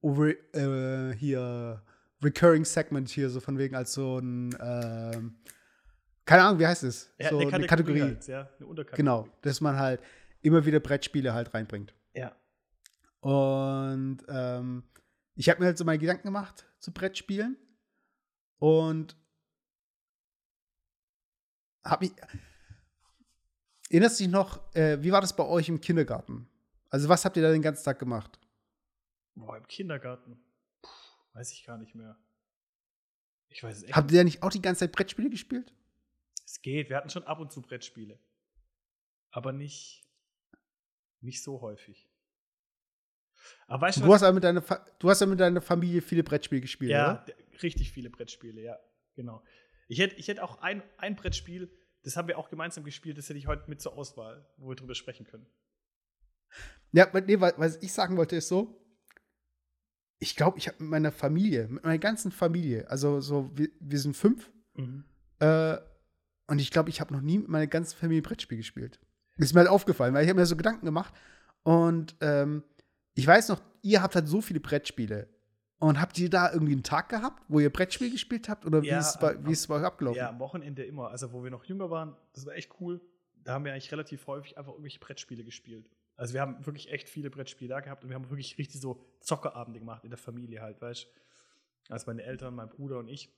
[0.00, 1.82] over, äh, hier
[2.22, 5.36] Recurring Segment hier, so von wegen als so ein, ähm,
[6.24, 7.12] keine Ahnung, wie heißt es?
[7.18, 8.02] ja so eine Kategorie.
[8.02, 8.96] Halt, ja, eine Unterkategorie.
[8.96, 10.00] Genau, dass man halt
[10.42, 11.94] immer wieder Brettspiele halt reinbringt.
[12.14, 12.34] Ja.
[13.20, 14.84] Und ähm,
[15.34, 17.56] ich habe mir halt so meine Gedanken gemacht zu Brettspielen
[18.58, 19.16] und
[21.84, 22.14] habe mich.
[23.90, 26.48] Erinnerst du dich noch, äh, wie war das bei euch im Kindergarten?
[26.88, 28.38] Also, was habt ihr da den ganzen Tag gemacht?
[29.34, 30.40] Boah, im Kindergarten.
[30.80, 30.88] Puh,
[31.34, 32.16] weiß ich gar nicht mehr.
[33.48, 35.74] Ich weiß es echt Habt ihr da nicht auch die ganze Zeit Brettspiele gespielt?
[36.44, 36.88] Es geht.
[36.88, 38.18] Wir hatten schon ab und zu Brettspiele.
[39.32, 40.04] Aber nicht,
[41.20, 42.08] nicht so häufig.
[43.66, 46.02] Aber weißt du, Du hast, ja mit deiner Fa du hast ja mit deiner Familie
[46.02, 47.34] viele Brettspiele gespielt, Ja, oder?
[47.62, 48.78] richtig viele Brettspiele, ja.
[49.14, 49.42] Genau.
[49.88, 51.70] Ich hätte ich hätt auch ein, ein Brettspiel,
[52.02, 54.76] das haben wir auch gemeinsam gespielt, das hätte ich heute mit zur Auswahl, wo wir
[54.76, 55.46] drüber sprechen können.
[56.92, 58.76] Ja, nee, wa- was ich sagen wollte, ist so,
[60.18, 63.98] ich glaube, ich habe mit meiner Familie, mit meiner ganzen Familie, also so, wir, wir
[63.98, 64.50] sind fünf,
[65.40, 65.78] äh,
[66.46, 68.98] und ich glaube, ich habe noch nie mit meiner ganzen Familie Brettspiel gespielt.
[69.36, 71.14] Ist mir halt aufgefallen, weil ich habe mir so Gedanken gemacht
[71.62, 72.64] und ähm,
[73.14, 75.28] ich weiß noch, ihr habt halt so viele Brettspiele.
[75.80, 78.66] Und habt ihr da irgendwie einen Tag gehabt, wo ihr Brettspiel gespielt habt?
[78.66, 80.18] Oder wie, Ja, ist es bei, wie ist es bei euch abgelaufen?
[80.18, 81.08] Ja, am Wochenende immer.
[81.08, 83.00] Also, wo wir noch jünger waren, das war echt cool.
[83.44, 85.88] Da haben wir eigentlich relativ häufig einfach irgendwelche Brettspiele gespielt.
[86.16, 89.02] Also, wir haben wirklich echt viele Brettspiele da gehabt und wir haben wirklich richtig so
[89.20, 91.92] Zockerabende gemacht in der Familie halt, weißt du?
[91.94, 93.34] Also, meine Eltern, mein Bruder und ich.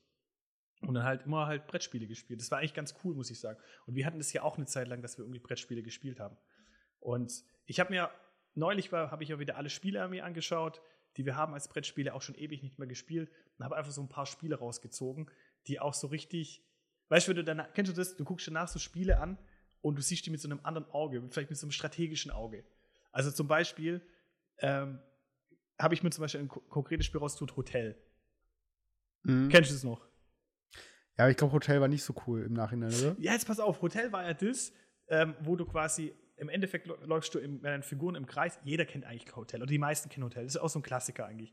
[0.80, 2.40] Und dann halt immer halt Brettspiele gespielt.
[2.40, 3.60] Das war eigentlich ganz cool, muss ich sagen.
[3.86, 6.36] Und wir hatten das ja auch eine Zeit lang, dass wir irgendwie Brettspiele gespielt haben.
[6.98, 8.10] Und ich habe mir,
[8.56, 10.82] neulich war, habe ich ja wieder alle Spiele an mir angeschaut,
[11.16, 14.02] die wir haben als Brettspiele auch schon ewig nicht mehr gespielt und habe einfach so
[14.02, 15.30] ein paar Spiele rausgezogen,
[15.66, 16.64] die auch so richtig,
[17.08, 19.38] weißt du, wenn du danach, kennst du das, du guckst danach so Spiele an
[19.80, 22.64] und du siehst die mit so einem anderen Auge, vielleicht mit so einem strategischen Auge.
[23.10, 24.00] Also zum Beispiel
[24.58, 25.00] ähm,
[25.78, 27.96] habe ich mir zum Beispiel ein ko konkretes Spiel rausgesucht, Hotel.
[29.22, 29.48] Mhm.
[29.48, 30.06] Kennst du das noch?
[31.18, 33.16] Ja, aber ich glaube, Hotel war nicht so cool im Nachhinein, oder?
[33.18, 34.72] Ja, jetzt pass auf, Hotel war ja das,
[35.08, 38.58] ähm, wo du quasi, im Endeffekt lä- läufst du im, mit deinen Figuren im Kreis.
[38.64, 40.44] Jeder kennt eigentlich Hotel, oder die meisten kennen Hotel.
[40.44, 41.52] Das ist auch so ein Klassiker eigentlich.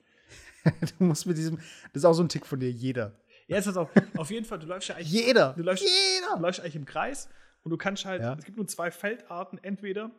[1.00, 3.20] Du musst mit diesem, das ist auch so ein Tick von dir, jeder.
[3.48, 5.54] Ja, jetzt pass auf, auf jeden Fall, du läufst ja eigentlich, Jeder!
[5.58, 6.40] du läufst, du jeder!
[6.40, 7.30] läufst eigentlich im Kreis
[7.64, 8.36] und du kannst halt, Ja.
[8.38, 10.12] es gibt nur zwei Feldarten, entweder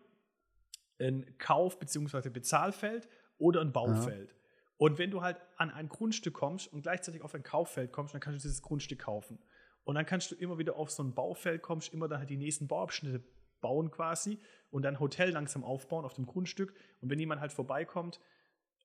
[0.98, 2.28] ein Kauf- bzw.
[2.30, 3.08] Bezahlfeld
[3.38, 4.34] oder ein Baufeld.
[4.76, 8.20] Und wenn du halt an ein Grundstück kommst und gleichzeitig auf ein Kauffeld kommst, dann
[8.20, 9.38] kannst du dieses Grundstück kaufen.
[9.84, 12.36] Und dann kannst du immer wieder auf so ein Baufeld kommst, immer dann halt die
[12.36, 13.22] nächsten Bauabschnitte
[13.60, 14.38] bauen quasi
[14.70, 16.74] und dann Hotel langsam aufbauen auf dem Grundstück.
[17.00, 18.20] Und wenn jemand halt vorbeikommt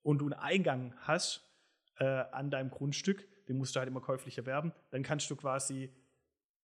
[0.01, 1.41] und du einen Eingang hast
[1.99, 5.93] äh, an deinem Grundstück, den musst du halt immer käuflich erwerben, dann kannst du quasi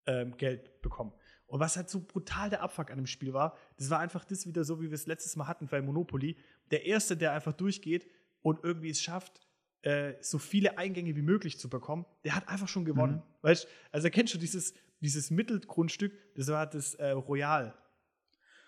[0.05, 1.13] ähm, Geld bekommen.
[1.47, 4.45] Und was halt so brutal der Abfuck an dem Spiel war, das war einfach das
[4.45, 6.37] wieder so, wie wir es letztes Mal hatten bei Monopoly.
[6.71, 8.09] Der Erste, der einfach durchgeht
[8.41, 9.41] und irgendwie es schafft,
[9.81, 13.15] äh, so viele Eingänge wie möglich zu bekommen, der hat einfach schon gewonnen.
[13.15, 13.21] Mhm.
[13.41, 17.73] Weißt also kennst du dieses, dieses Mittelgrundstück, das war das äh, Royal.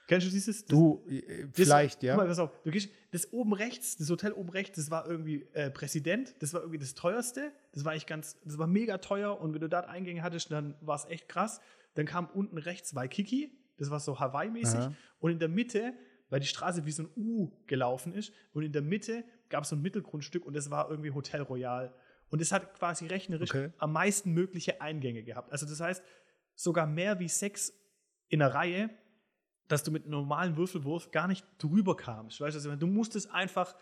[0.08, 0.66] Kennst du dieses?
[0.66, 2.14] Das, Du, äh, das- vielleicht, ja.
[2.16, 2.52] Guck mal, pass auf.
[2.64, 6.36] Du gehst, das oben rechts, das Hotel oben rechts, das war irgendwie äh, Präsident.
[6.40, 7.52] Das war irgendwie das teuerste.
[7.72, 9.40] Das war eigentlich ganz, das war mega teuer.
[9.40, 11.62] Und wenn du dort Eingänge hattest, dann war es echt krass.
[11.96, 13.58] Dann kam unten rechts Waikiki.
[13.78, 14.90] Das war so Hawaii-mäßig.
[15.20, 15.94] Und in der Mitte,
[16.30, 19.70] weil die Straße wie so ein U gelaufen ist, und in der Mitte gab es
[19.70, 21.94] so ein Mittelgrundstück und das war irgendwie Hotel Royal.
[22.30, 23.72] Und es hat quasi rechnerisch Okay.
[23.78, 25.52] am meisten mögliche Eingänge gehabt.
[25.52, 26.04] Also das heißt,
[26.56, 27.74] sogar mehr wie sechs
[28.30, 28.90] in der Reihe,
[29.74, 32.40] dass du mit einem normalen Würfelwurf gar nicht drüber kamst.
[32.40, 33.76] Weißt du, du musstest einfach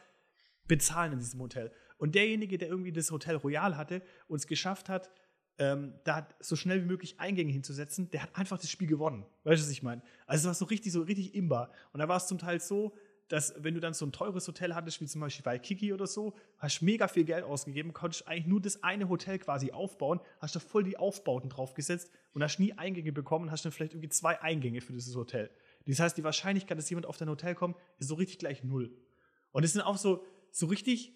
[0.67, 1.71] bezahlen in diesem Hotel.
[1.97, 5.11] Und derjenige, der irgendwie das Hotel Royal hatte und es geschafft hat,
[5.57, 9.25] ähm, da so schnell wie möglich Eingänge hinzusetzen, der hat einfach das Spiel gewonnen.
[9.43, 10.01] Weißt du, was ich meine?
[10.25, 11.71] Also es war so richtig, so richtig imbar.
[11.91, 12.95] Und da war es zum Teil so,
[13.31, 16.05] dass wenn du dann so ein teures Hotel hattest, wie zum Beispiel bei Kiki oder
[16.05, 20.55] so, hast mega viel Geld ausgegeben, konntest eigentlich nur das eine Hotel quasi aufbauen, hast
[20.55, 24.41] da voll die Aufbauten draufgesetzt und hast nie Eingänge bekommen, hast dann vielleicht irgendwie zwei
[24.41, 25.49] Eingänge für dieses Hotel.
[25.87, 28.95] Das heißt, die Wahrscheinlichkeit, dass jemand auf dein Hotel kommt, ist so richtig gleich null.
[29.51, 31.13] Und es sind auch so, so richtig,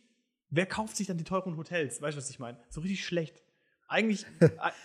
[0.50, 2.02] wer kauft sich dann die teuren Hotels?
[2.02, 2.58] Weißt du, was ich meine?
[2.70, 3.42] So richtig schlecht.
[3.88, 4.26] Eigentlich,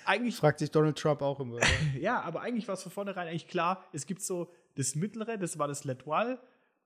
[0.04, 1.58] eigentlich Fragt sich Donald Trump auch immer.
[1.98, 5.58] ja, aber eigentlich war es von vornherein eigentlich klar, es gibt so das mittlere, das
[5.58, 6.38] war das L'Etoile,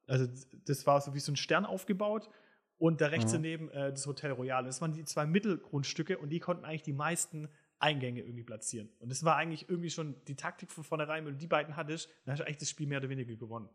[0.07, 0.26] also
[0.66, 2.30] das war so wie so ein Stern aufgebaut
[2.78, 3.36] und da rechts Mhm.
[3.36, 4.64] daneben äh, das Hotel Royal.
[4.64, 7.49] Das waren die zwei Mittelgrundstücke und die konnten eigentlich die meisten
[7.85, 8.89] Eingänge irgendwie platzieren.
[8.99, 12.09] Und das war eigentlich irgendwie schon die Taktik von vornherein, wenn du die beiden hattest,
[12.24, 13.68] dann hast du eigentlich das Spiel mehr oder weniger gewonnen.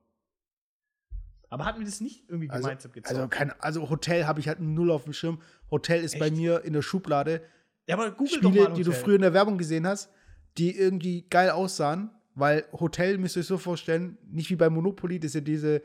[1.49, 3.15] Aber hatten wir das nicht irgendwie Also, gemeinsam gezockt?
[3.15, 5.41] also, kein, also Hotel habe ich halt null auf dem Schirm.
[5.71, 6.37] Hotel ist bei Echt?
[6.37, 7.41] mir in der Schublade.
[7.87, 10.11] ja, aber google doch mal Spiele, die du früher in der Werbung gesehen hast,
[10.57, 15.19] die irgendwie geil aussahen, weil Hotel müsst ihr euch so vorstellen, nicht wie bei Monopoly,
[15.19, 15.81] dass ihr diese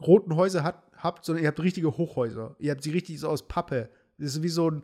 [0.00, 2.56] roten Häuser hat, habt, sondern ihr habt richtige Hochhäuser.
[2.58, 3.88] Ihr habt sie richtig so aus Pappe.
[4.18, 4.82] Das ist wie so ein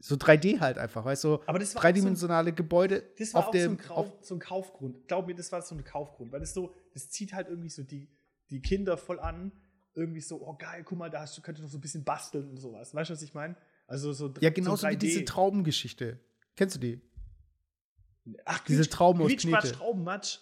[0.00, 1.28] so 3D halt einfach, weißt du?
[1.28, 4.12] So Aber das war dreidimensionale Gebäude Das war auf auch so dem ein, auf, Kauf,
[4.24, 5.08] so ein Kaufgrund.
[5.08, 7.82] Glaub mir, das war so ein Kaufgrund, weil das so, das zieht halt irgendwie so
[7.82, 8.08] die,
[8.50, 9.52] die Kinder voll an.
[9.94, 12.04] Irgendwie so, oh geil, guck mal, da hast du, könntest du noch so ein bisschen
[12.04, 12.94] basteln und sowas.
[12.94, 13.56] Weißt du, was ich meine?
[13.88, 14.96] Also so Ja, so genauso wie 3D.
[14.98, 16.20] diese Traubengeschichte.
[16.54, 17.00] Kennst du die?
[18.44, 19.72] Ach, diese Quietsch- Trauben aus Knete.
[19.72, 20.38] Traubenmatsch.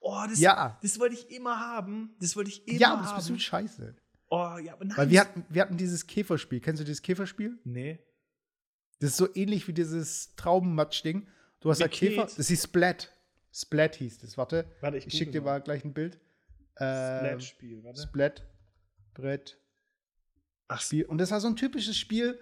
[0.00, 0.78] Oh, das, Ja.
[0.82, 2.16] das wollte ich immer haben.
[2.20, 3.18] Das wollte ich immer ja, aber das haben.
[3.18, 3.96] ist bestimmt scheiße.
[4.30, 4.96] oh, ja, aber nein.
[4.96, 6.60] Weil wir hatten, wir hatten dieses Käferspiel.
[6.60, 7.58] Kennst du dieses Käferspiel?
[7.64, 7.98] nee.
[8.98, 11.26] Das ist so ähnlich wie dieses Traubenmatsch-Ding.
[11.60, 12.28] Du hast Mit da Käfer.
[12.36, 13.12] Das hieß Splat.
[13.52, 14.36] Splat hieß das.
[14.36, 14.66] Warte.
[14.80, 16.18] Warte, ich Ich schicke dir mal gleich ein Bild.
[16.78, 18.02] Ähm, Splat-Spiel, warte.
[18.02, 18.46] Splat.
[19.14, 19.58] Brett.
[20.68, 21.04] Ach, Spiel.
[21.04, 22.38] Und das war so ein typisches Spiel.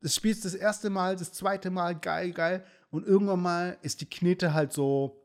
[0.00, 2.64] Das spielst das erste Mal, das zweite Mal, geil, geil.
[2.90, 5.24] Und irgendwann mal ist die Knete halt so.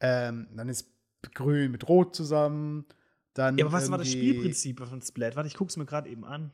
[0.00, 0.88] Ähm, dann ist
[1.34, 2.86] grün mit rot zusammen.
[3.34, 5.36] Dann Ja, aber was war das Spielprinzip von Splat?
[5.36, 6.52] Warte, ich guck's mir gerade eben an.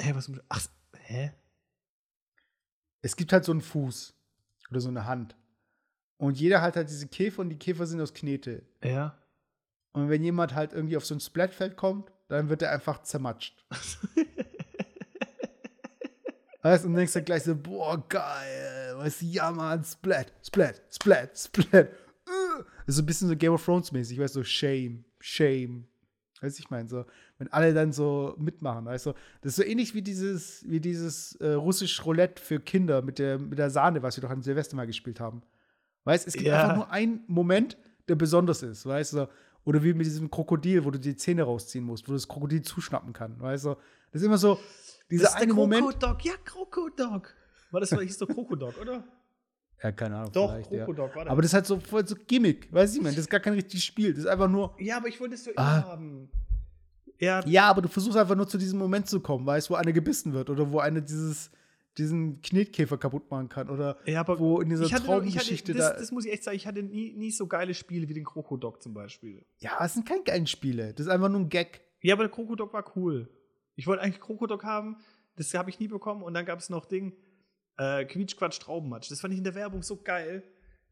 [0.00, 0.30] Hä, was?
[0.48, 0.66] Ach,
[0.98, 1.32] hä?
[3.02, 4.14] Es gibt halt so einen Fuß
[4.70, 5.36] oder so eine Hand.
[6.16, 8.62] Und jeder hat halt diese Käfer und die Käfer sind aus Knete.
[8.82, 9.18] Ja.
[9.92, 13.66] Und wenn jemand halt irgendwie auf so ein Splatfeld kommt, dann wird er einfach zermatscht.
[16.62, 20.80] Weißt du, und denkst dann gleich so, boah, geil, weißt du, ja, Mann, Splat, Splat,
[20.90, 21.88] Splat, Splat.
[22.86, 25.88] Das ist so ein bisschen so Game of Thrones mäßig, weißt du, so Shame, Shame.
[26.42, 27.04] Weißt du, ich meine, so,
[27.38, 31.36] wenn alle dann so mitmachen, weißt du, das ist so ähnlich wie dieses, wie dieses
[31.36, 34.76] äh, russisch Roulette für Kinder mit der, mit der Sahne, was wir doch an Silvester
[34.76, 35.42] mal gespielt haben.
[36.04, 36.62] Weißt du, es gibt Ja.
[36.62, 37.76] einfach nur einen Moment,
[38.08, 39.28] der besonders ist, weißt du,
[39.64, 43.12] oder wie mit diesem Krokodil, wo du die Zähne rausziehen musst, wo das Krokodil zuschnappen
[43.12, 43.76] kann, weißt du.
[44.10, 44.58] Das ist immer so,
[45.10, 45.82] dieser das ist eine Moment.
[45.82, 46.24] Krokodok.
[46.24, 47.34] Ja, Krokodok.
[47.70, 49.04] War das, hieß doch Krokodok, oder?
[49.82, 50.32] Ja, keine Ahnung.
[50.32, 50.84] Doch, vielleicht, ja.
[50.84, 51.32] Krokodok, war das.
[51.32, 53.40] Aber das ist halt so voll so Gimmick, weißt du, ich meine, das ist gar
[53.40, 54.12] kein richtiges Spiel.
[54.14, 54.74] Das ist einfach nur.
[54.78, 55.82] ja, aber ich wollte es so immer Ah.
[55.84, 56.28] haben.
[57.18, 59.76] Ja, Ja, aber du versuchst einfach nur zu diesem Moment zu kommen, weißt du, wo
[59.76, 61.50] eine gebissen wird oder wo eine dieses,
[61.98, 65.98] diesen Knetkäfer kaputt machen kann oder ja aber wo in dieser Traubengeschichte hatte, das, da.
[66.00, 68.82] das muss ich echt sagen, ich hatte nie, nie so geile Spiele wie den Krokodok
[68.82, 69.44] zum Beispiel.
[69.58, 70.94] ja, es sind keine geilen Spiele.
[70.94, 71.80] Das ist einfach nur ein Gag.
[72.00, 73.28] Ja, aber der Krokodok war cool.
[73.76, 74.96] Ich wollte eigentlich Krokodok haben,
[75.36, 76.22] das habe ich nie bekommen.
[76.22, 77.12] Und dann gab es noch Ding,
[77.78, 79.10] äh, Quietschquatsch Traubenmatsch.
[79.10, 80.42] Das fand ich in der Werbung so geil.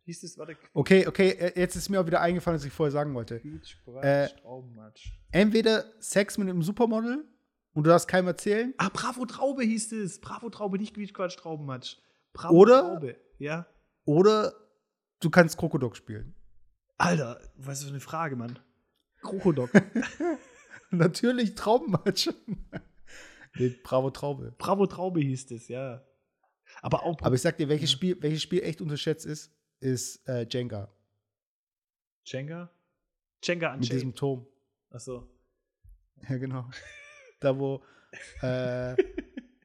[0.05, 2.91] Hieß das, warte, Okay, okay, äh, jetzt ist mir auch wieder eingefallen, was ich vorher
[2.91, 3.41] sagen wollte.
[3.41, 5.13] Quietschquatsch Äh, Traubenmatsch.
[5.31, 7.25] Entweder Sex mit einem Supermodel
[7.75, 10.21] und du darfst keinem erzählen, Ah, Bravo Traube hieß es.
[10.21, 11.97] Bravo Traube, nicht Quietschquatsch Traubenmatsch.
[12.33, 13.67] Bravo Oder- Traube, ja.
[14.05, 14.55] oder
[15.21, 16.35] du kannst Krokodok spielen.
[16.97, 18.59] Alter, was ist das für eine Frage, Mann?
[19.23, 19.71] Krokodok.
[20.91, 22.31] Natürlich Traubenmatsch.
[23.57, 24.55] nee, Bravo Traube.
[24.59, 26.03] Bravo Traube hieß das, ja.
[26.83, 27.97] Aber auch Aber ich sag dir, welches Ja.
[27.97, 30.89] Spiel, welches Spiel echt unterschätzt ist, ist äh, Jenga.
[32.25, 32.71] Jenga?
[33.43, 34.17] Jenga Mit diesem Unchained.
[34.19, 34.47] Turm.
[34.91, 35.29] Achso.
[36.29, 36.69] Ja, genau.
[37.41, 37.83] da, wo,
[38.43, 38.97] äh, äh,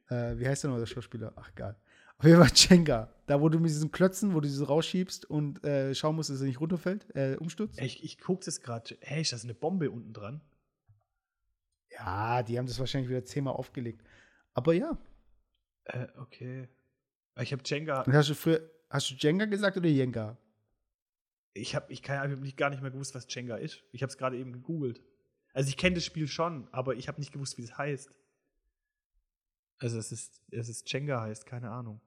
[0.09, 1.34] wie heißt der noch, der Schauspieler?
[1.36, 1.78] Ach, egal.
[2.18, 3.13] Auf jeden Fall Jenga.
[3.26, 6.39] Da, wo du mit diesen Klötzen, wo du diese rausschiebst und äh, schauen musst, dass
[6.39, 7.82] er nicht runterfällt, äh, umstürzt.
[7.82, 8.97] Ich, ich guck das gerade.
[9.01, 10.41] Hey, ist das eine Bombe unten dran?
[11.91, 14.01] Ja, die haben das wahrscheinlich wieder zehnmal aufgelegt.
[14.53, 14.97] Aber ja.
[15.86, 16.70] Äh, okay.
[17.42, 18.06] Ich habe Jenga.
[18.08, 20.38] Hast du früher, hast du Jenga gesagt oder Jenga?
[21.54, 23.82] Ich habe ich kann, ich hab nicht, gar nicht mehr gewusst, was Jenga ist.
[23.92, 25.02] Ich habe es gerade eben gegoogelt.
[25.54, 28.10] Also ich kenne das Spiel schon, aber ich habe nicht gewusst, wie es heißt.
[29.78, 32.02] Also es ist, es ist Jenga heißt, keine Ahnung.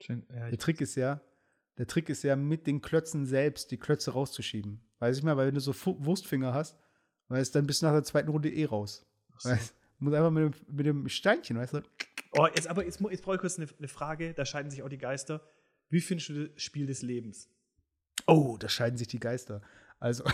[0.00, 1.20] Jen, ja, Der Trick ist ja,
[1.78, 4.82] der Trick ist ja, mit den Klötzen selbst die Klötze rauszuschieben.
[4.98, 6.76] Weiß ich mal, weil wenn du so Fu- Wurstfinger hast,
[7.28, 9.06] weißt dann bist du nach der zweiten Runde eh raus.
[9.38, 9.48] so.
[9.50, 11.82] Weißt, du musst einfach mit dem, mit dem Steinchen, weißt du?
[12.32, 14.88] Oh, jetzt, aber jetzt, jetzt brauche ich kurz eine, eine Frage, da scheiden sich auch
[14.88, 15.40] die Geister.
[15.90, 17.48] Wie findest du das Spiel des Lebens?
[18.26, 19.60] Oh, da scheiden sich die Geister.
[20.00, 20.24] Also,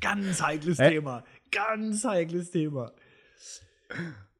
[0.00, 0.90] Ganz heikles Hä?
[0.90, 1.24] Thema.
[1.50, 2.92] Ganz heikles Thema.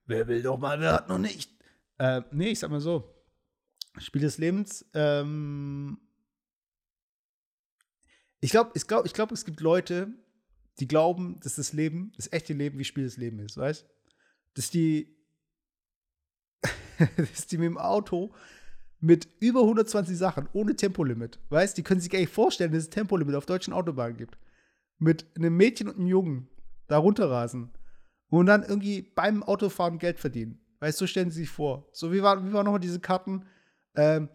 [0.07, 1.51] wer will doch mal, wer hat noch nicht?
[1.99, 3.15] Äh, nee, ich sag mal so.
[3.99, 5.99] Spiel des Lebens, ähm,
[8.41, 10.09] ich glaube, ich glaube, ich glaube, es gibt Leute,
[10.79, 13.85] die glauben, dass das Leben, das echte Leben wie Spiel des Lebens ist, weißt?
[14.55, 15.17] Dass die,
[17.17, 18.33] dass die mit dem Auto
[19.01, 21.77] mit über 120 Sachen, ohne Tempolimit, weißt?
[21.79, 24.37] Die können sich gar nicht vorstellen, dass es Tempolimit auf deutschen Autobahnen gibt.
[24.99, 26.49] Mit einem Mädchen und einem Jungen
[26.89, 27.71] da runterrasen
[28.29, 30.59] und dann irgendwie beim Autofahren Geld verdienen.
[30.81, 31.89] Weißt du, so stellen sie sich vor.
[31.93, 33.45] So wie war, wie waren nochmal diese Karten?
[33.95, 34.29] Ähm,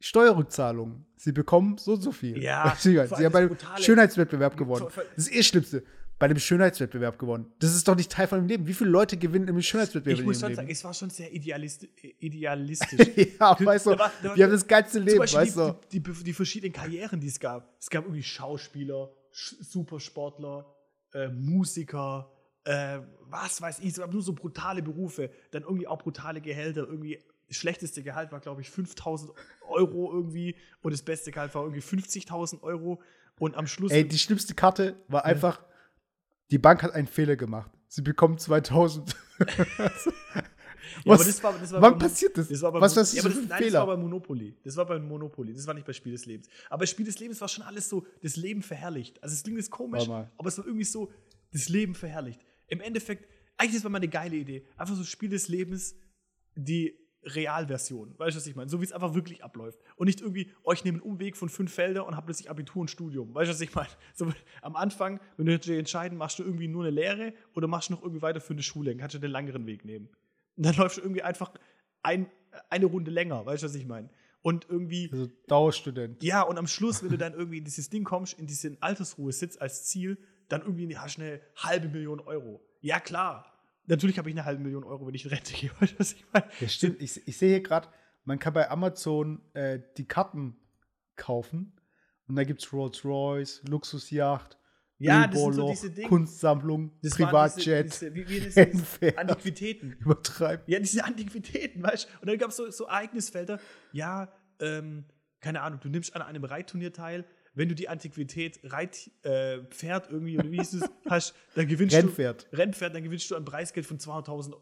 [0.00, 1.04] Steuerrückzahlung.
[1.16, 2.42] Sie bekommen so und so viel.
[2.42, 4.86] Ja, Sie haben Brutale- Schönheitswettbewerb gewonnen.
[5.16, 5.82] Das ist eh das Schlimmste.
[6.18, 7.52] Bei dem Schönheitswettbewerb gewonnen.
[7.60, 8.66] Das ist doch nicht Teil von dem Leben.
[8.66, 10.76] Wie viele Leute gewinnen im Schönheitswettbewerb Ich muss schon ihrem sagen, Leben?
[10.76, 11.88] es war schon sehr idealisti
[12.18, 13.08] idealistisch.
[13.38, 15.76] ja, weißt du, Da wir haben das geilste Zum Leben, weißt du.
[15.92, 17.72] die, die, die, verschiedenen Karrieren, die es gab.
[17.78, 20.66] Es gab irgendwie Schauspieler, Sch Supersportler,
[21.12, 22.30] äh, Musiker,
[22.64, 22.98] äh,
[23.30, 27.18] was weiß ich, es gab nur so brutale Berufe, dann irgendwie auch brutale Gehälter, irgendwie
[27.46, 29.32] das schlechteste Gehalt war, glaube ich, 5000
[29.68, 33.00] Euro irgendwie und das beste Gehalt war irgendwie 50.000 Euro
[33.38, 33.92] und am Schluss.
[33.92, 35.64] Ey, die schlimmste Karte war einfach,
[36.50, 37.70] die Bank hat einen Fehler gemacht.
[37.88, 39.14] Sie bekommen 2000.
[41.04, 42.48] Ja, Was- das war, das war wann bei- passiert das?
[42.48, 43.78] Das war bei Was ist das ja, aber das, ein nein, das Fehler?
[43.80, 44.56] war bei Monopoly.
[44.64, 45.52] Das war bei Monopoly.
[45.52, 46.48] Das war nicht bei Spiel des Lebens.
[46.70, 49.22] Aber bei Spiel des Lebens war schon alles so, das Leben verherrlicht.
[49.22, 51.12] Also es klingt jetzt komisch, aber es war irgendwie so,
[51.52, 52.40] das Leben verherrlicht.
[52.68, 53.28] Im Endeffekt,
[53.58, 54.66] eigentlich das war mal eine geile Idee.
[54.76, 55.94] Einfach so Spiel des Lebens,
[56.56, 58.14] die Realversion.
[58.18, 58.70] Weißt du, was ich meine?
[58.70, 59.80] So wie es einfach wirklich abläuft.
[59.96, 62.82] Und nicht irgendwie, oh, ich nehme einen Umweg von fünf Felder und habe plötzlich Abitur
[62.82, 63.34] und Studium.
[63.34, 63.88] Weißt du, was ich meine?
[64.14, 67.88] So, am Anfang, wenn du dich entscheiden, machst du irgendwie nur eine Lehre oder machst
[67.88, 70.08] du noch irgendwie weiter für eine Schule, dann kannst du den langeren Weg nehmen.
[70.56, 71.52] Und dann läufst du irgendwie einfach
[72.02, 72.30] ein,
[72.70, 74.10] eine Runde länger, weißt du, was ich meine?
[74.40, 76.22] Und irgendwie, Also Dauerstudent.
[76.22, 79.32] ja, und am Schluss, wenn du dann irgendwie in dieses Ding kommst, in diesen Altersruhe
[79.32, 80.16] sitzt als Ziel,
[80.48, 82.64] dann irgendwie hast du eine halbe Million Euro.
[82.80, 83.57] Ja, klar.
[83.88, 86.12] Natürlich habe ich eine halbe Million Euro, wenn ich in Rente gehe, weißt du, was
[86.12, 86.46] ich meine?
[86.60, 87.02] Ja, stimmt.
[87.02, 87.88] Ich, ich sehe hier gerade,
[88.24, 90.56] man kann bei Amazon äh, die Karten
[91.16, 91.72] kaufen.
[92.28, 94.58] Und da gibt es Rolls-Royce, Luxusjacht,
[94.98, 95.90] Ja, sind so diese.
[96.02, 99.16] Kunstsammlung, Das Privatjet, Diese, diese, wie, wie Rennpferd.
[99.18, 99.92] Antiquitäten.
[100.00, 100.68] übertreibt.
[100.68, 102.20] Ja, diese Antiquitäten, weißt du?
[102.20, 103.58] Und dann gab es so, so Ereignisfelder.
[103.92, 104.30] Ja,
[104.60, 105.06] ähm,
[105.40, 107.24] keine Ahnung, du nimmst an einem Reitturnier teil.
[107.54, 111.96] Wenn du die Antiquität Reit, äh, Pferd irgendwie, oder wie hieß es, hast, dann gewinnst
[111.96, 112.46] Rennpferd.
[112.50, 112.56] du.
[112.56, 114.54] Rennpferd, dann gewinnst du ein Preisgeld von 200.000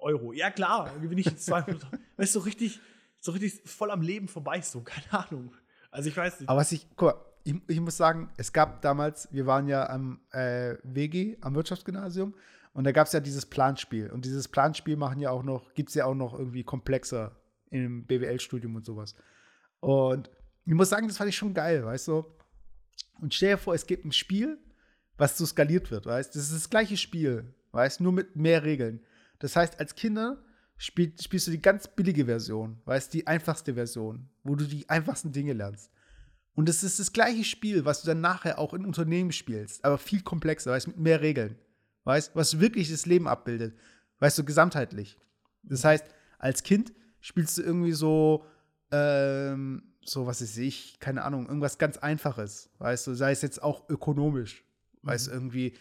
[0.00, 0.32] Euro.
[0.32, 1.82] Ja, klar, dann gewinne ich jetzt 200.
[2.16, 2.80] weißt du, so richtig,
[3.20, 5.54] so richtig voll am Leben vorbei, so, keine Ahnung.
[5.90, 6.48] Also ich weiß nicht.
[6.48, 9.88] Aber was ich, guck mal, ich, ich muss sagen, es gab damals, wir waren ja
[9.88, 12.34] am äh, WG, am Wirtschaftsgymnasium,
[12.74, 14.10] und da gab es ja dieses Planspiel.
[14.10, 17.36] Und dieses Planspiel machen ja auch noch, gibt es ja auch noch irgendwie komplexer
[17.70, 19.14] im BWL-Studium und sowas.
[19.80, 20.30] Und
[20.64, 22.24] ich muss sagen, das fand ich schon geil, weißt du?
[23.20, 24.58] Und stell dir vor, es gibt ein Spiel,
[25.16, 26.38] was so skaliert wird, weißt du?
[26.38, 29.00] Das ist das gleiche Spiel, weißt du, nur mit mehr Regeln.
[29.38, 30.42] Das heißt, als Kinder
[30.76, 34.88] spiel, spielst du die ganz billige Version, weißt du, die einfachste Version, wo du die
[34.88, 35.90] einfachsten Dinge lernst.
[36.54, 39.98] Und es ist das gleiche Spiel, was du dann nachher auch in Unternehmen spielst, aber
[39.98, 41.56] viel komplexer, weißt du, mit mehr Regeln.
[42.04, 43.76] Weißt was wirklich das Leben abbildet.
[44.18, 45.18] Weißt du, gesamtheitlich.
[45.62, 46.04] Das heißt,
[46.38, 48.44] als Kind spielst du irgendwie so,
[48.90, 53.62] ähm, so was weiß ich, keine Ahnung, irgendwas ganz Einfaches, weißt du, sei es jetzt
[53.62, 54.64] auch ökonomisch,
[55.02, 55.74] weißt du, irgendwie,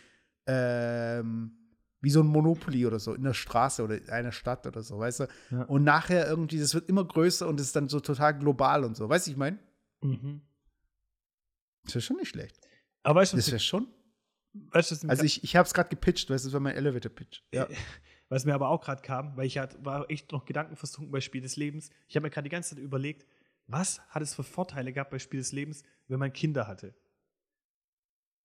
[0.46, 1.58] ähm,
[2.02, 4.98] wie so ein Monopoly oder so in der Straße oder in einer Stadt oder so,
[4.98, 5.28] weißt du.
[5.52, 5.64] Ja.
[5.64, 8.98] Und nachher irgendwie, das wird immer größer und es ist dann so total global und
[8.98, 9.60] so, weißt du, ich meine?
[10.02, 10.42] Mhm.
[11.84, 12.60] Das wäre schon nicht schlecht.
[13.04, 13.88] Aber weißt du, Das wäre schon.
[14.54, 17.42] weißt, du, Also ich, ich habe es gerade gepitcht, weißt du, das war mein Elevator-Pitch.
[17.54, 17.68] Ja.
[18.30, 21.42] Was mir aber auch gerade kam, weil ich hat, war echt noch gedankenversunken bei Spiel
[21.42, 21.90] des Lebens.
[22.08, 23.26] Ich habe mir gerade die ganze Zeit überlegt,
[23.72, 26.94] was hat es für Vorteile gehabt bei Spiel des Lebens, wenn man Kinder hatte?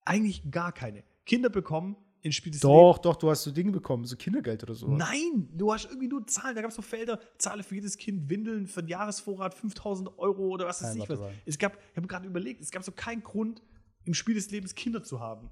[0.05, 1.03] Eigentlich gar keine.
[1.25, 2.73] Kinder bekommen in Spiel des Lebens.
[2.73, 4.89] Doch, doch, du hast so Dinge bekommen, so Kindergeld oder so.
[4.89, 6.55] Nein, du hast irgendwie nur Zahlen.
[6.55, 10.49] Da gab es so Felder, zahle für jedes Kind Windeln für einen Jahresvorrat 5000 Euro
[10.49, 11.19] oder was weiß ich was.
[11.45, 13.63] Es gab, ich habe gerade überlegt, es gab so keinen Grund,
[14.05, 15.51] im Spiel des Lebens Kinder zu haben.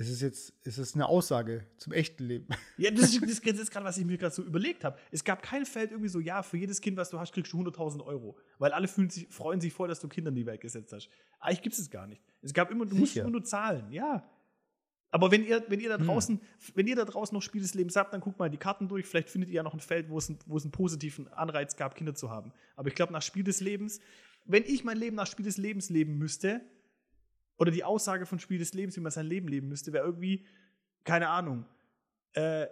[0.00, 2.46] Es ist jetzt, es ist eine Aussage zum echten Leben.
[2.78, 4.96] Ja, das ist, das ist jetzt gerade, was ich mir gerade so überlegt habe.
[5.10, 7.58] Es gab kein Feld irgendwie so, ja, für jedes Kind, was du hast, kriegst du
[7.60, 8.38] 100.000 Euro.
[8.58, 11.08] Weil alle fühlen sich, freuen sich voll, dass du Kinder in die Welt gesetzt hast.
[11.40, 12.22] Eigentlich gibt es es gar nicht.
[12.42, 13.22] Es gab immer, du musst Sicher?
[13.24, 14.22] immer nur zahlen, ja.
[15.10, 16.06] Aber wenn ihr, wenn ihr da Hm.
[16.06, 16.40] draußen,
[16.74, 19.06] wenn ihr da draußen noch Spiel des Lebens habt, dann guckt mal die Karten durch.
[19.06, 21.96] Vielleicht findet ihr ja noch ein Feld, wo es, wo es einen positiven Anreiz gab,
[21.96, 22.52] Kinder zu haben.
[22.76, 23.98] Aber ich glaube, nach Spiel des Lebens,
[24.44, 26.60] wenn ich mein Leben nach Spiel des Lebens leben müsste,
[27.58, 30.46] oder die Aussage von Spiel des Lebens, wie man sein Leben leben müsste, wäre irgendwie,
[31.04, 31.66] keine Ahnung,
[32.32, 32.66] äh,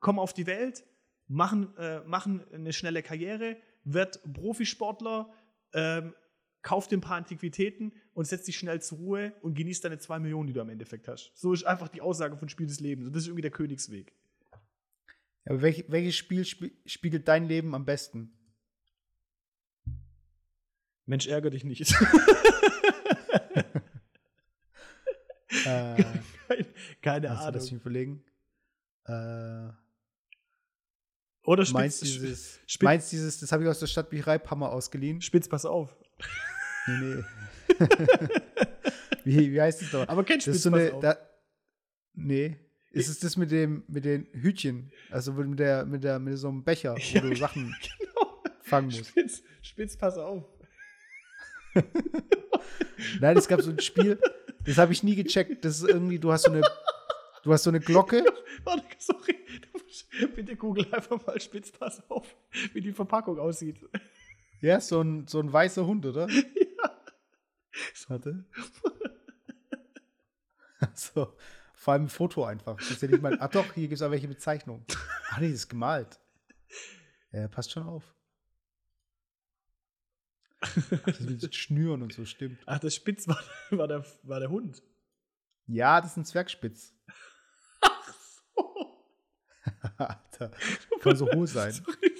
[0.00, 0.84] komm auf die Welt,
[1.28, 5.32] machen, äh, machen eine schnelle Karriere, werd Profisportler,
[5.72, 6.14] ähm,
[6.62, 10.18] kauf dir ein paar Antiquitäten und setz dich schnell zur Ruhe und genieß deine zwei
[10.18, 11.30] Millionen, die du am Endeffekt hast.
[11.36, 13.06] So ist einfach die Aussage von Spiel des Lebens.
[13.06, 14.12] Und das ist irgendwie der Königsweg.
[15.44, 18.32] Aber welch, welches Spiel spie spiegelt dein Leben am besten?
[21.04, 21.94] Mensch, ärgere dich nicht.
[25.64, 26.04] Äh,
[27.02, 27.60] keine lass Ahnung.
[27.62, 28.24] mich überlegen.
[29.06, 29.68] Äh,
[31.44, 35.20] Oder Spitz, meinst dieses, Spitz- meinst dieses, das habe ich aus der Stadtbüchereihammer ausgeliehen?
[35.22, 35.96] Spitz, pass auf.
[36.88, 37.24] Nee, nee.
[39.24, 40.08] wie, wie heißt das doch?
[40.08, 41.00] Aber kein Spitz, ist so pass eine, auf.
[41.02, 41.16] da,
[42.14, 42.58] nee.
[42.92, 44.90] Ist es das mit dem, mit den Hütchen?
[45.10, 48.42] Also mit der, mit der, mit so einem Becher, wo Ja, du Sachen genau.
[48.62, 49.06] fangen musst.
[49.10, 50.44] Spitz, Spitz, pass auf.
[53.20, 54.18] Nein, es gab so ein Spiel,
[54.66, 55.64] das habe ich nie gecheckt.
[55.64, 56.62] Das ist irgendwie, du hast so eine,
[57.42, 58.24] du hast so eine Glocke.
[58.64, 59.36] Warte, sorry.
[60.34, 62.34] Bitte google einfach mal Spitz, pass auf,
[62.72, 63.78] wie die Verpackung aussieht.
[64.60, 66.28] Ja, so ein, so ein weißer Hund, oder?
[66.30, 66.90] ja.
[68.08, 68.44] Warte.
[70.94, 71.34] so,
[71.74, 72.76] vor allem ein Foto einfach.
[72.76, 74.84] Das ist ja nicht mal, ach doch, hier gibt es auch welche Bezeichnung.
[75.30, 76.18] Ach nee, das ist gemalt.
[77.32, 78.15] Ja, passt schon auf.
[80.60, 82.58] Das mit Schnüren und so, stimmt.
[82.66, 84.82] Ach, der Spitz war, war, der, war der Hund.
[85.66, 86.94] Ja, das ist ein Zwergspitz.
[87.80, 88.14] Ach
[88.54, 89.04] so.
[89.98, 90.50] Alter,
[91.00, 91.72] kann so hoch sein.
[91.84, 92.16] Sorry.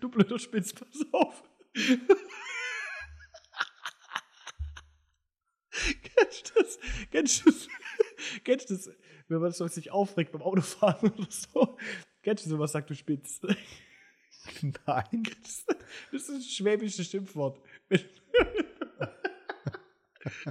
[0.00, 1.42] Du blöder Spitz, pass auf.
[6.02, 6.78] Kennst du das?
[7.10, 7.68] Kennst du das?
[8.44, 8.90] Kennst du das?
[9.28, 11.78] Wenn man sich aufregt beim Autofahren oder so.
[12.22, 13.40] Kennst du sowas, sagt du Spitz?
[14.86, 15.22] Nein.
[16.10, 17.60] Das ist ein schwäbisches Schimpfwort.
[17.88, 18.00] Wenn,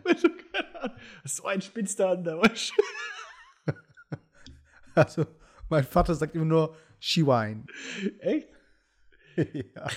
[0.03, 3.73] wenn du keine Ahnung, so ein Spitz da an der weißt du?
[4.95, 5.25] Also,
[5.67, 7.67] mein Vater sagt immer nur Skiwein.
[8.19, 8.47] Echt?
[9.35, 9.89] ja.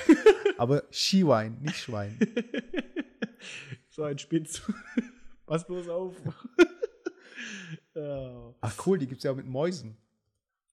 [0.56, 2.18] Aber Skiwein, nicht Schwein.
[3.90, 4.60] So ein Spitz.
[5.46, 6.16] Pass bloß auf.
[8.60, 9.96] Ach cool, die gibt es ja auch mit Mäusen.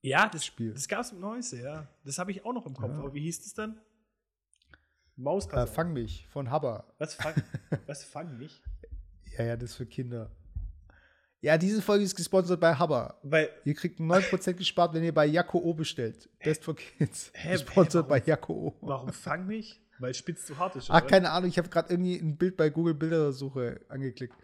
[0.05, 0.71] Ja, das Spiel.
[0.71, 1.87] Das gab's mit Neuse, ja.
[2.03, 2.91] Das habe ich auch noch im Kopf.
[2.91, 2.99] Ja.
[2.99, 3.81] Aber wie hieß das dann?
[5.15, 6.85] Maus Äh, fang mich von Habber.
[6.99, 7.33] Was fang,
[7.87, 8.61] was fang mich?
[9.37, 10.29] Ja, ja, das ist für Kinder.
[11.41, 13.19] Ja, diese Folge ist gesponsert bei Habber.
[13.23, 16.29] Weil, Ihr kriegt 9% gespart, wenn ihr bei Jacko O bestellt.
[16.43, 17.31] Best for Kids.
[17.33, 18.27] Hä, gesponsert hä, bei warum?
[18.27, 18.77] Jacko O.
[18.81, 19.81] warum fang mich?
[19.97, 20.91] Weil Spitz zu hart ist.
[20.91, 21.07] Ach, oder?
[21.07, 24.35] keine Ahnung, ich habe gerade irgendwie ein Bild bei Google Bildersuche angeklickt.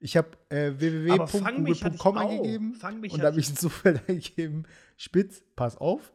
[0.00, 2.20] Ich habe äh, www.google.com auch.
[2.20, 6.12] eingegeben und da habe hatte ich ein Suchfeld eingegeben, Spitz, pass auf.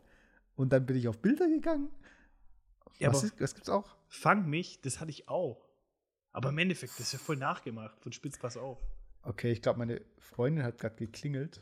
[0.56, 1.90] Und dann bin ich auf Bilder gegangen.
[2.98, 3.96] Ja, was, ist, was gibt's auch?
[4.08, 5.68] Fang mich, das hatte ich auch.
[6.32, 8.80] Aber im Endeffekt, das ist ja voll nachgemacht von Spitz, pass auf.
[9.22, 11.62] Okay, ich glaube, meine Freundin hat gerade geklingelt.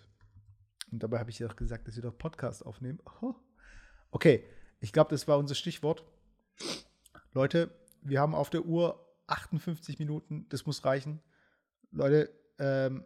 [0.91, 2.99] Und dabei habe ich ihr doch gesagt, dass wir doch Podcast aufnehmen.
[3.21, 3.35] Oh.
[4.11, 4.43] Okay,
[4.79, 6.03] ich glaube, das war unser Stichwort.
[7.33, 7.71] Leute,
[8.01, 10.45] wir haben auf der Uhr 58 Minuten.
[10.49, 11.19] Das muss reichen.
[11.93, 12.29] Leute,
[12.59, 13.05] ähm,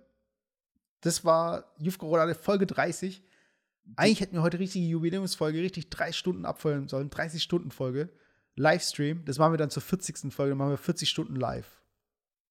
[1.01, 3.23] das war Jufko Roulade Folge 30.
[3.95, 7.09] Eigentlich hätten wir heute richtige Jubiläumsfolge, richtig drei Stunden abfüllen sollen.
[7.09, 8.09] 30 Stunden Folge.
[8.55, 9.23] Livestream.
[9.25, 10.33] Das machen wir dann zur 40.
[10.33, 10.51] Folge.
[10.51, 11.81] Dann machen wir 40 Stunden live.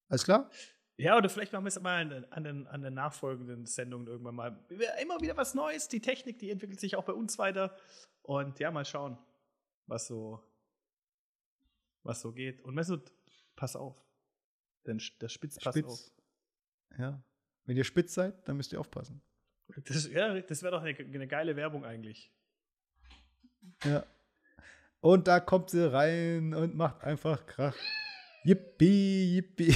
[0.07, 0.49] Alles klar?
[0.95, 4.07] Ja, oder vielleicht machen wir es mal an, den- an, den, an den nachfolgenden Sendungen
[4.07, 4.65] irgendwann mal.
[5.01, 5.89] Immer wieder was Neues.
[5.89, 7.75] Die Technik, die entwickelt sich auch bei uns weiter.
[8.23, 9.17] Und ja, mal schauen,
[9.85, 10.41] was so,
[12.03, 12.61] was so geht.
[12.63, 13.11] Und Mesut,
[13.55, 13.95] pass auf.
[14.87, 15.99] Denn der Spitz passt auf.
[16.89, 16.99] Spitz.
[16.99, 17.23] Ja.
[17.65, 19.21] Wenn ihr spitz seid, dann müsst ihr aufpassen.
[19.85, 22.31] Das, ja, das wäre doch eine, eine geile Werbung eigentlich.
[23.83, 24.05] Ja.
[25.01, 27.77] Und da kommt sie rein und macht einfach Krach.
[28.43, 29.75] Yippie, yippie.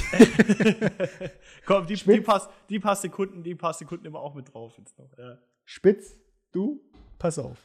[1.66, 2.24] Komm, die, die, Spitz.
[2.24, 5.10] paar, die paar Sekunden, die paar Sekunden immer auch mit drauf jetzt noch.
[5.18, 5.38] Ja.
[5.64, 6.18] Spitz,
[6.52, 6.82] du,
[7.18, 7.58] pass auf.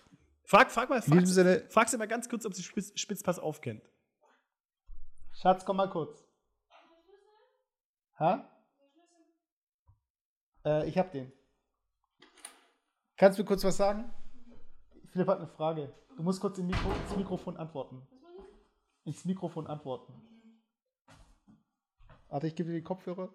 [0.44, 3.90] Frag, frag mal, frag, Sinne, frag sie mal ganz kurz, ob sie Spitz, Spitzpass aufkennt.
[5.32, 6.26] Schatz, komm mal kurz.
[8.20, 8.57] Ha?
[10.68, 11.32] Äh, ich hab den.
[13.16, 14.14] Kannst du mir kurz was sagen?
[15.12, 15.94] Philipp hat eine Frage.
[16.18, 18.06] Du musst kurz Mikro, ins Mikrofon antworten.
[19.06, 20.14] Ins Mikrofon antworten.
[22.28, 23.34] Warte, ich gebe dir die Kopfhörer.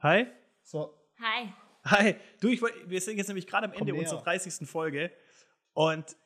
[0.00, 0.26] Hi?
[0.62, 1.52] So, Hi.
[1.84, 2.16] Hi.
[2.40, 4.02] Du, ich wollt, wir sind jetzt nämlich gerade am Ende näher.
[4.02, 4.68] unserer 30.
[4.68, 5.10] Folge.
[5.72, 6.16] Und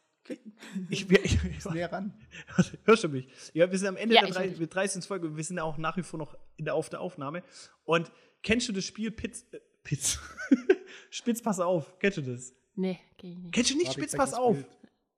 [0.90, 2.14] ich, wir, ich, ich, näher ran.
[2.84, 3.28] Hörst du mich?
[3.54, 5.04] Ja, wir sind am Ende Ja, der ich höre 30, 30.
[5.06, 7.42] Folge und wir sind auch nach wie vor noch in der, auf der Aufnahme.
[7.84, 8.10] Und
[8.42, 10.18] kennst du das Spiel Pitz, äh, Pitz?
[11.10, 11.98] Spitz, pass auf.
[11.98, 12.54] Kennst du das?
[12.74, 13.52] Nee, geh ich nicht.
[13.52, 14.56] Kennst du nicht Spitz, pass auf?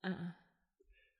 [0.02, 0.34] Ah, ah.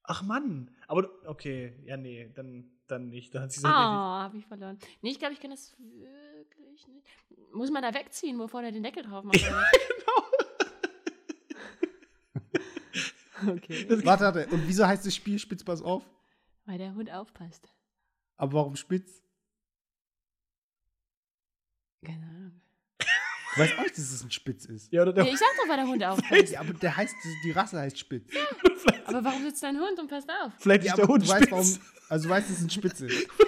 [0.04, 0.70] Ach Mann.
[0.86, 3.34] Aber okay, ja, nee, dann, dann nicht.
[3.34, 4.78] Dann hat sie so Oh, hab ich verloren.
[5.00, 7.06] Nee, ich glaube, ich kann das wirklich nicht.
[7.52, 9.40] Muss man da wegziehen, bevor der den Deckel drauf macht?
[9.42, 9.72] oder was?
[13.48, 13.86] okay.
[14.04, 14.46] Warte, warte.
[14.48, 16.04] Und wieso heißt das Spiel Spitz, pass auf?
[16.66, 17.68] Weil der Hund aufpasst.
[18.36, 19.22] Aber warum Spitz?
[22.04, 22.60] Keine Ahnung.
[23.54, 24.92] Du weißt auch nicht, dass es ein Spitz ist.
[24.92, 26.50] Ja, oder der, Nee, ich sag doch, weil der Hund aufpasst.
[26.52, 28.32] Ja, aber der heißt, die Rasse heißt Spitz.
[29.06, 30.50] Aber warum sitzt dein Hund und passt auf?
[30.58, 31.50] vielleicht ist Ja, der aber Hund du weißt, Spitz.
[31.52, 31.78] warum,
[32.08, 33.28] also du weißt, dass es ein Spitz ist.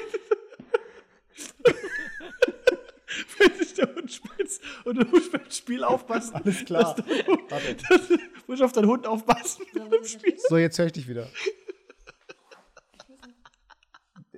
[3.07, 6.35] Vielleicht ist der Hund spitz und du musst beim Spiel aufpassen.
[6.45, 6.95] Alles klar.
[6.95, 7.75] Dass Hund, Warte.
[7.89, 9.65] dass, du musst auf deinen Hund aufpassen.
[9.75, 10.37] beim Spiel.
[10.49, 11.29] So, jetzt höre ich dich wieder.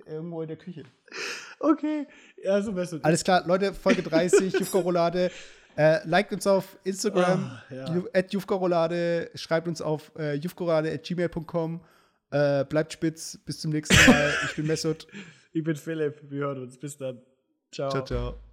[0.07, 0.85] Irgendwo in der Küche.
[1.61, 2.07] Okay.
[2.45, 2.93] Ja, so wär's.
[3.03, 5.31] Alles klar, Leute, Folge 30, Jufka-Roulade.
[5.77, 8.03] Äh, liked uns auf Instagram, Ah, ja.
[8.13, 8.33] at
[9.39, 11.81] schreibt uns auf äh, jufkarolade.gmail.com.
[12.31, 14.33] Äh, bleibt spitz, bis zum nächsten Mal.
[14.47, 15.07] Ich bin Mesut.
[15.55, 16.21] Ich bin Philipp.
[16.31, 16.77] Wir hören uns.
[16.79, 17.23] Bis dann.
[17.73, 17.89] Ciao.
[17.91, 18.48] Ciao, ciao.